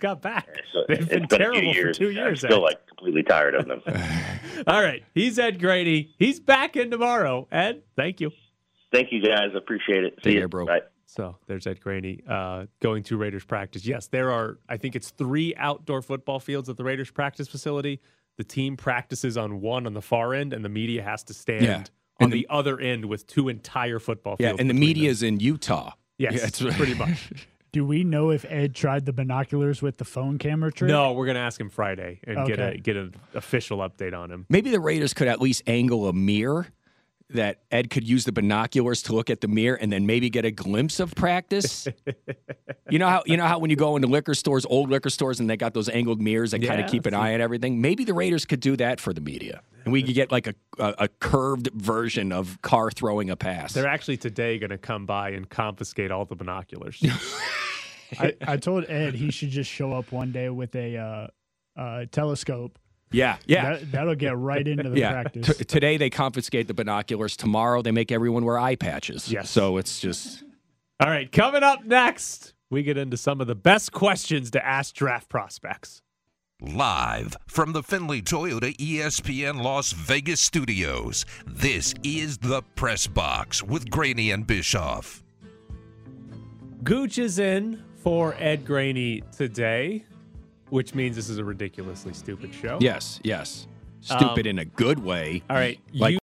[0.00, 0.48] Got back.
[0.72, 1.96] so They've been been terrible years.
[1.96, 2.18] for two years.
[2.18, 2.40] I'm years.
[2.40, 2.60] still Ed.
[2.62, 3.82] like completely tired of them.
[4.66, 6.14] All right, he's Ed Graney.
[6.18, 7.46] He's back in tomorrow.
[7.50, 8.30] Ed, thank you.
[8.92, 9.50] Thank you guys.
[9.56, 10.14] Appreciate it.
[10.18, 10.66] See Take you, care, bro.
[10.66, 10.80] Bye.
[11.06, 13.86] So there's Ed Graney uh, going to Raiders practice.
[13.86, 18.00] Yes, there are, I think it's three outdoor football fields at the Raiders practice facility.
[18.36, 21.64] The team practices on one on the far end, and the media has to stand
[21.64, 21.82] Yeah.
[22.20, 24.54] on the, the- other end with two entire football fields.
[24.56, 25.10] Yeah, and the between media them.
[25.12, 25.92] is in Utah.
[26.18, 27.30] Yes, Yeah, it's- pretty much.
[27.70, 30.88] Do we know if Ed tried the binoculars with the phone camera trick?
[30.88, 34.46] No, we're gonna ask him Friday and get a get an official update on him.
[34.48, 36.68] Maybe the Raiders could at least angle a mirror
[37.30, 40.44] that Ed could use the binoculars to look at the mirror and then maybe get
[40.44, 41.86] a glimpse of practice.
[42.90, 45.40] you know how you know how when you go into liquor stores, old liquor stores,
[45.40, 47.80] and they got those angled mirrors that kind of keep an eye on everything.
[47.80, 50.54] Maybe the Raiders could do that for the media, and we could get like a
[50.78, 53.72] a, a curved version of Carr throwing a pass.
[53.72, 57.02] They're actually today going to come by and confiscate all the binoculars.
[58.18, 61.26] I, I told Ed he should just show up one day with a uh,
[61.78, 62.78] uh, telescope.
[63.10, 63.70] Yeah, yeah.
[63.70, 65.12] That, that'll get right into the yeah.
[65.12, 65.56] practice.
[65.56, 67.36] T- today they confiscate the binoculars.
[67.36, 69.30] Tomorrow they make everyone wear eye patches.
[69.30, 69.50] Yes.
[69.50, 70.44] So it's just
[71.00, 74.94] All right, coming up next, we get into some of the best questions to ask
[74.94, 76.02] draft prospects.
[76.60, 83.88] Live from the Findlay Toyota ESPN Las Vegas studios, this is the Press Box with
[83.90, 85.22] Graney and Bischoff.
[86.82, 90.04] Gooch is in for Ed Graney today,
[90.70, 92.78] which means this is a ridiculously stupid show.
[92.80, 93.66] yes, yes.
[94.00, 95.42] Stupid Um, in a good way.
[95.50, 96.18] All right, Like you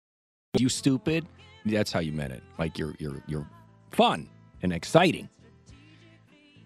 [0.59, 1.26] you stupid.
[1.66, 2.42] That's how you meant it.
[2.59, 3.49] Like you're you're you're
[3.90, 4.28] fun
[4.62, 5.28] and exciting.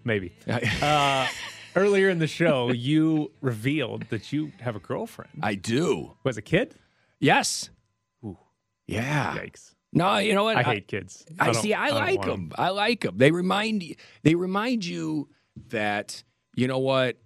[0.03, 0.33] maybe.
[0.81, 1.27] Uh,
[1.75, 5.31] earlier in the show, you revealed that you have a girlfriend.
[5.41, 6.15] I do.
[6.23, 6.75] Was a kid?
[7.19, 7.69] Yes.
[8.25, 8.37] Ooh.
[8.87, 9.35] Yeah.
[9.37, 9.73] Yikes!
[9.93, 10.57] No, you know what?
[10.57, 11.25] I hate kids.
[11.39, 11.73] I, don't- see.
[11.73, 12.49] I, don't like want 'em.
[12.49, 12.55] them.
[12.57, 13.17] I like them.
[13.17, 13.95] They remind you.
[14.23, 15.29] They remind you
[15.69, 16.23] that
[16.55, 17.17] you know what?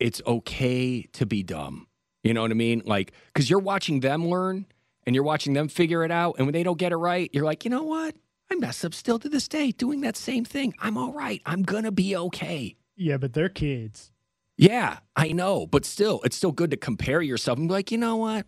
[0.00, 1.86] It's okay to be dumb.
[2.22, 2.82] You know what I mean?
[2.84, 4.66] Like because you're watching them learn
[5.06, 7.44] and you're watching them figure it out, and when they don't get it right, you're
[7.44, 8.14] like, you know what?
[8.50, 10.74] I mess up still to this day doing that same thing.
[10.80, 11.40] I'm all right.
[11.46, 12.76] I'm gonna be okay.
[12.96, 14.10] yeah, but they're kids.
[14.56, 17.98] Yeah, I know, but still, it's still good to compare yourself and be like, you
[17.98, 18.46] know what?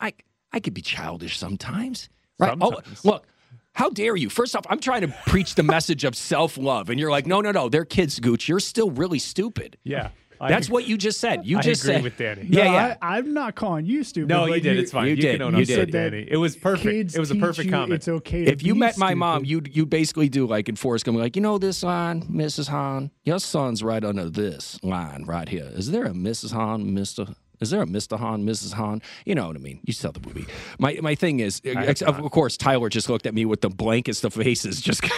[0.00, 0.12] I
[0.52, 2.08] I could be childish sometimes,
[2.38, 2.56] right?
[2.60, 3.00] Oh, sometimes.
[3.04, 3.26] Oh, look,
[3.74, 4.28] how dare you?
[4.28, 7.40] First off, I'm trying to preach the message of self love, and you're like, no,
[7.40, 8.48] no, no, they're kids, Gooch.
[8.48, 9.76] You're still really stupid.
[9.84, 10.08] Yeah,
[10.40, 10.72] That's agree.
[10.74, 11.46] what you just said.
[11.46, 12.46] You I just agree said with Danny.
[12.48, 12.96] Yeah, No, yeah.
[13.02, 14.28] I, I'm not calling you stupid.
[14.28, 14.78] No, you did.
[14.78, 15.04] It's fine.
[15.06, 15.32] you You, did.
[15.32, 15.78] can own You did.
[15.88, 16.26] it, Danny.
[16.30, 16.84] It was perfect.
[16.90, 17.92] Kids It was a teach perfect you comment.
[17.94, 18.44] It's okay.
[18.44, 19.68] To if you be met my mom, stupid.
[19.74, 22.68] you you basically do like in Forrest Gump, like you know this line, Mrs.
[22.68, 23.10] Hahn.
[23.24, 25.70] Your son's right under this line right here.
[25.74, 26.52] Is there a Mrs.
[26.52, 27.26] Hahn, Mister?
[27.58, 28.18] Is there a Mr.
[28.18, 28.74] Hahn, Mrs.
[28.74, 29.00] Hahn?
[29.24, 29.80] You know what I mean.
[29.84, 30.44] You saw the movie.
[30.78, 34.24] My my thing is, ex- of course, Tyler just looked at me with the blankest
[34.24, 35.02] of faces, just.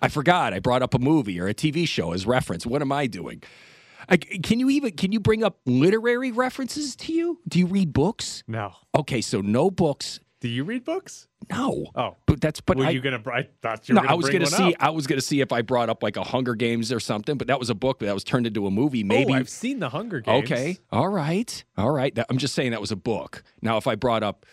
[0.00, 0.54] I forgot.
[0.54, 2.64] I brought up a movie or a TV show as reference.
[2.66, 3.42] What am I doing?
[4.08, 7.38] I, can you even can you bring up literary references to you?
[7.46, 8.42] Do you read books?
[8.48, 8.72] No.
[8.94, 10.18] Okay, so no books.
[10.40, 11.28] Do you read books?
[11.50, 11.86] No.
[11.94, 12.16] Oh.
[12.26, 13.22] But that's but Were I, you gonna?
[13.32, 14.74] I thought you no, gonna I was gonna see.
[14.74, 14.82] up.
[14.82, 17.36] I was gonna see if I brought up like a Hunger Games or something.
[17.38, 19.04] But that was a book that was turned into a movie.
[19.04, 19.32] Oh, maybe.
[19.32, 20.50] Oh, I've seen the Hunger Games.
[20.50, 20.78] okay.
[20.90, 21.62] All right.
[21.76, 22.12] All right.
[22.16, 23.44] That- I'm just saying that was a book.
[23.60, 24.44] Now, if I brought up.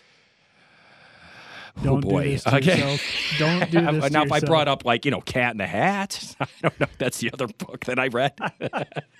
[1.82, 2.24] Don't oh boy.
[2.24, 2.78] do this to okay.
[2.78, 3.00] yourself.
[3.38, 4.10] Don't do this.
[4.12, 6.80] now, to if I brought up like you know Cat in the Hat, I don't
[6.80, 6.86] know.
[6.90, 8.32] if That's the other book that I read.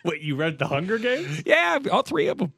[0.04, 1.42] Wait, you read the Hunger Games?
[1.46, 2.52] yeah, all three of them.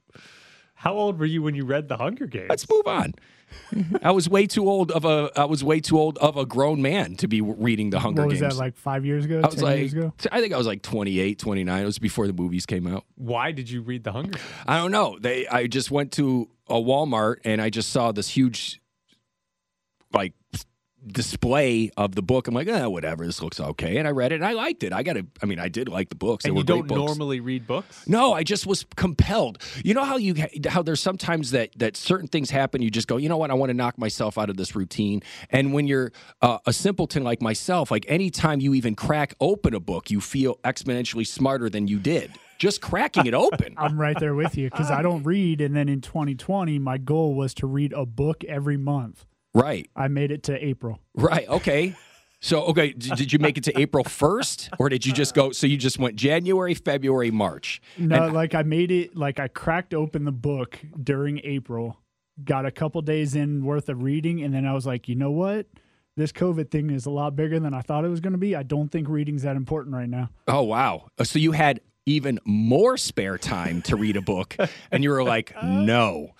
[0.74, 2.46] How old were you when you read the Hunger Games?
[2.48, 3.14] Let's move on.
[4.02, 5.30] I was way too old of a.
[5.36, 8.26] I was way too old of a grown man to be reading the Hunger Games.
[8.26, 8.54] what was Games.
[8.56, 9.40] that like five years ago?
[9.44, 10.12] I was ten like, years ago.
[10.32, 11.82] I think I was like 28, 29.
[11.82, 13.04] It was before the movies came out.
[13.16, 14.44] Why did you read the Hunger Games?
[14.66, 15.18] I don't know.
[15.20, 15.46] They.
[15.46, 18.80] I just went to a Walmart and I just saw this huge,
[20.14, 20.34] like,
[21.06, 22.48] display of the book.
[22.48, 23.26] I'm like, eh, whatever.
[23.26, 24.92] This looks okay, and I read it and I liked it.
[24.92, 25.26] I got to.
[25.42, 26.44] I mean, I did like the books.
[26.44, 27.08] They And were you don't great books.
[27.08, 28.06] normally read books?
[28.06, 29.58] No, I just was compelled.
[29.84, 30.34] You know how you
[30.68, 32.82] how there's sometimes that that certain things happen.
[32.82, 33.50] You just go, you know what?
[33.50, 35.22] I want to knock myself out of this routine.
[35.50, 39.80] And when you're uh, a simpleton like myself, like anytime you even crack open a
[39.80, 43.74] book, you feel exponentially smarter than you did just cracking it open.
[43.76, 45.60] I'm right there with you because I don't read.
[45.60, 49.26] And then in 2020, my goal was to read a book every month.
[49.54, 50.98] Right, I made it to April.
[51.14, 51.94] right, okay.
[52.44, 55.52] So, okay, d- did you make it to April 1st or did you just go?
[55.52, 57.80] So you just went January, February, March.
[57.96, 62.00] No, like I made it, like I cracked open the book during April,
[62.42, 65.30] got a couple days in worth of reading, and then I was like, you know
[65.30, 65.66] what?
[66.16, 68.56] This COVID thing is a lot bigger than I thought it was going to be.
[68.56, 70.28] I don't think reading's that important right now.
[70.48, 71.06] Oh wow!
[71.18, 74.56] Uh, so you had even more spare time to read a book,
[74.90, 76.32] and you were like, "No,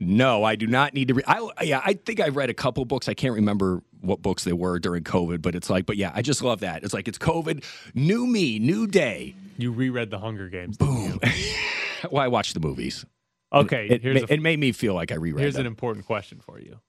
[0.00, 2.84] no, I do not need to read." I yeah, I think I read a couple
[2.84, 3.08] books.
[3.08, 6.22] I can't remember what books they were during COVID, but it's like, but yeah, I
[6.22, 6.84] just love that.
[6.84, 7.64] It's like it's COVID,
[7.94, 9.34] new me, new day.
[9.56, 10.76] You reread the Hunger Games.
[10.76, 11.20] Boom.
[12.10, 13.06] well, I watched the movies.
[13.52, 15.40] Okay, It, here's ma- a, it made me feel like I reread.
[15.40, 15.42] It.
[15.42, 15.60] Here's them.
[15.62, 16.80] an important question for you.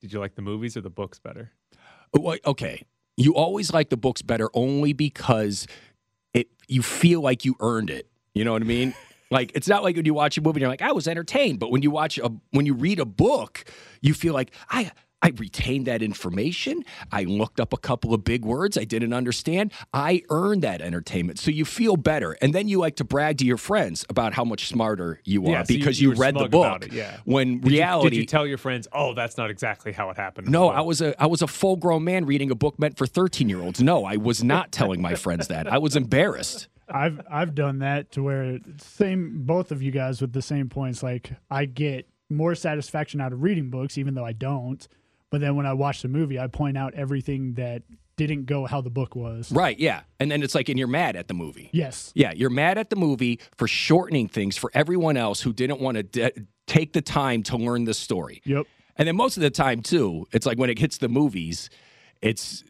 [0.00, 1.50] Did you like the movies or the books better?
[2.16, 2.84] Oh, well, okay.
[3.16, 5.66] You always like the books better only because
[6.32, 8.08] it you feel like you earned it.
[8.32, 8.94] You know what I mean?
[9.30, 11.58] Like it's not like when you watch a movie and you're like, I was entertained.
[11.58, 13.64] But when you watch a when you read a book,
[14.00, 16.84] you feel like I I retained that information.
[17.10, 19.72] I looked up a couple of big words I didn't understand.
[19.92, 21.40] I earned that entertainment.
[21.40, 22.36] So you feel better.
[22.40, 25.50] And then you like to brag to your friends about how much smarter you are
[25.50, 26.86] Yeah, so you- because you you, read the book.
[26.86, 27.16] it, yeah.
[27.24, 30.16] When Did you- reality did you tell your friends, "Oh, that's not exactly how it
[30.16, 30.48] happened"?
[30.48, 30.68] no.
[30.68, 33.48] I was a I was a full grown man reading a book meant for thirteen
[33.48, 33.82] year olds.
[33.82, 35.66] No, I was not telling my friends that.
[35.70, 36.68] I was embarrassed.
[36.90, 41.02] I've I've done that to where same both of you guys with the same points.
[41.02, 44.86] Like I get more satisfaction out of reading books, even though I don't.
[45.30, 47.82] But then when I watch the movie, I point out everything that
[48.16, 49.52] didn't go how the book was.
[49.52, 50.00] Right, yeah.
[50.18, 51.70] And then it's like, and you're mad at the movie.
[51.72, 52.12] Yes.
[52.14, 55.96] Yeah, you're mad at the movie for shortening things for everyone else who didn't want
[55.96, 56.32] to de-
[56.66, 58.42] take the time to learn the story.
[58.44, 58.66] Yep.
[58.96, 61.70] And then most of the time, too, it's like when it hits the movies,
[62.20, 62.64] it's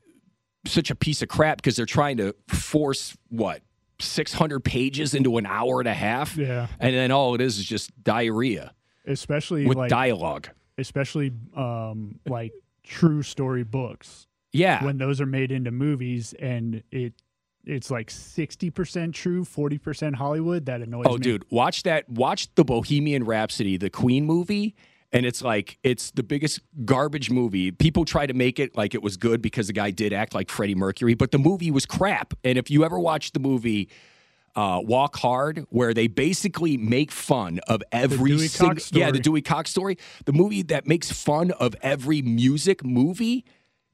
[0.67, 3.63] such a piece of crap because they're trying to force what
[4.01, 6.37] 600 pages into an hour and a half.
[6.37, 6.67] Yeah.
[6.79, 8.73] And then all it is is just diarrhea
[9.07, 10.49] Especially with like dialogue.
[10.77, 12.53] especially um like
[12.85, 14.27] true story books.
[14.53, 14.85] Yeah.
[14.85, 17.15] When those are made into movies and it
[17.65, 21.19] it's like 60% true, 40% Hollywood, that annoys Oh, me.
[21.19, 22.09] dude, watch that.
[22.09, 24.75] Watch the Bohemian Rhapsody, the Queen movie,
[25.13, 27.71] and it's like it's the biggest garbage movie.
[27.71, 30.51] People try to make it like it was good because the guy did act like
[30.51, 32.35] Freddie Mercury, but the movie was crap.
[32.45, 33.89] And if you ever watch the movie
[34.55, 39.19] uh, Walk Hard, where they basically make fun of every Dewey single Cox yeah the.
[39.19, 43.45] Dewey Cox story, the movie that makes fun of every music movie.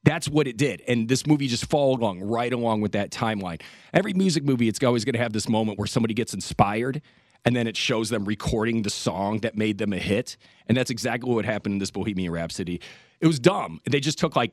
[0.05, 0.83] That's what it did.
[0.87, 3.63] And this movie just followed along right along with that timeline.
[3.93, 7.01] Every music movie, it's always going to have this moment where somebody gets inspired
[7.45, 10.37] and then it shows them recording the song that made them a hit.
[10.69, 12.81] And that's exactly what happened in this Bohemian Rhapsody.
[13.21, 13.81] It was dumb.
[13.85, 14.53] They just took like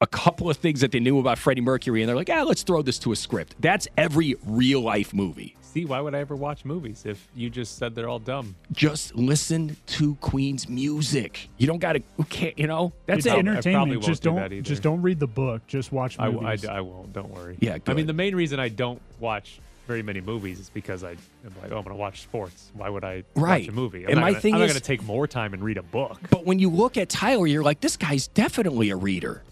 [0.00, 2.62] a couple of things that they knew about Freddie Mercury and they're like, ah, let's
[2.62, 3.54] throw this to a script.
[3.60, 5.56] That's every real life movie.
[5.60, 8.56] See, why would I ever watch movies if you just said they're all dumb?
[8.72, 11.48] Just listen to Queen's music.
[11.58, 13.30] You don't got to, can't, you know, that's it's it.
[13.30, 13.90] probably entertainment.
[13.90, 14.62] won't Just do don't that either.
[14.62, 15.64] just don't read the book.
[15.68, 16.64] Just watch I, movies.
[16.64, 17.12] I, I won't.
[17.12, 17.56] Don't worry.
[17.60, 19.60] Yeah, I mean, the main reason I don't watch
[19.90, 21.18] very many movies is because I am
[21.60, 22.70] like, oh, I'm going to watch sports.
[22.74, 23.62] Why would I Right.
[23.62, 24.04] watch a movie?
[24.04, 25.78] I'm And not my gonna, thing I'm is- going to take more time and read
[25.78, 26.20] a book.
[26.30, 29.42] But when you look at Tyler, you're like, this guy's definitely a reader.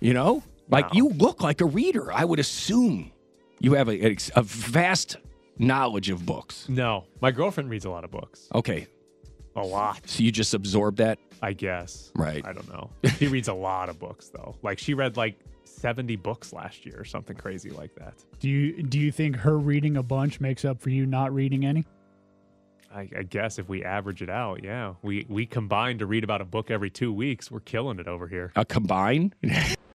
[0.00, 0.90] You know, like No.
[0.96, 2.10] you look like a reader.
[2.10, 3.12] I would assume
[3.58, 5.18] you have a, a vast
[5.58, 6.66] knowledge of books.
[6.70, 8.48] No, my girlfriend reads a lot of books.
[8.54, 8.86] Okay,
[9.56, 11.18] A lot, so you just absorb that.
[11.42, 12.12] I guess.
[12.14, 12.42] Right.
[12.46, 12.88] I don't know.
[13.18, 14.56] She reads a lot of books though.
[14.62, 15.38] Like she read like
[15.80, 18.14] 70 books last year or something crazy like that.
[18.38, 21.64] do you do you think her reading a bunch makes up for you not reading
[21.64, 21.84] any?
[22.92, 26.40] I, I guess if we average it out, yeah, we we combine to read about
[26.40, 27.50] a book every two weeks.
[27.50, 28.52] We're killing it over here.
[28.56, 29.32] A combine.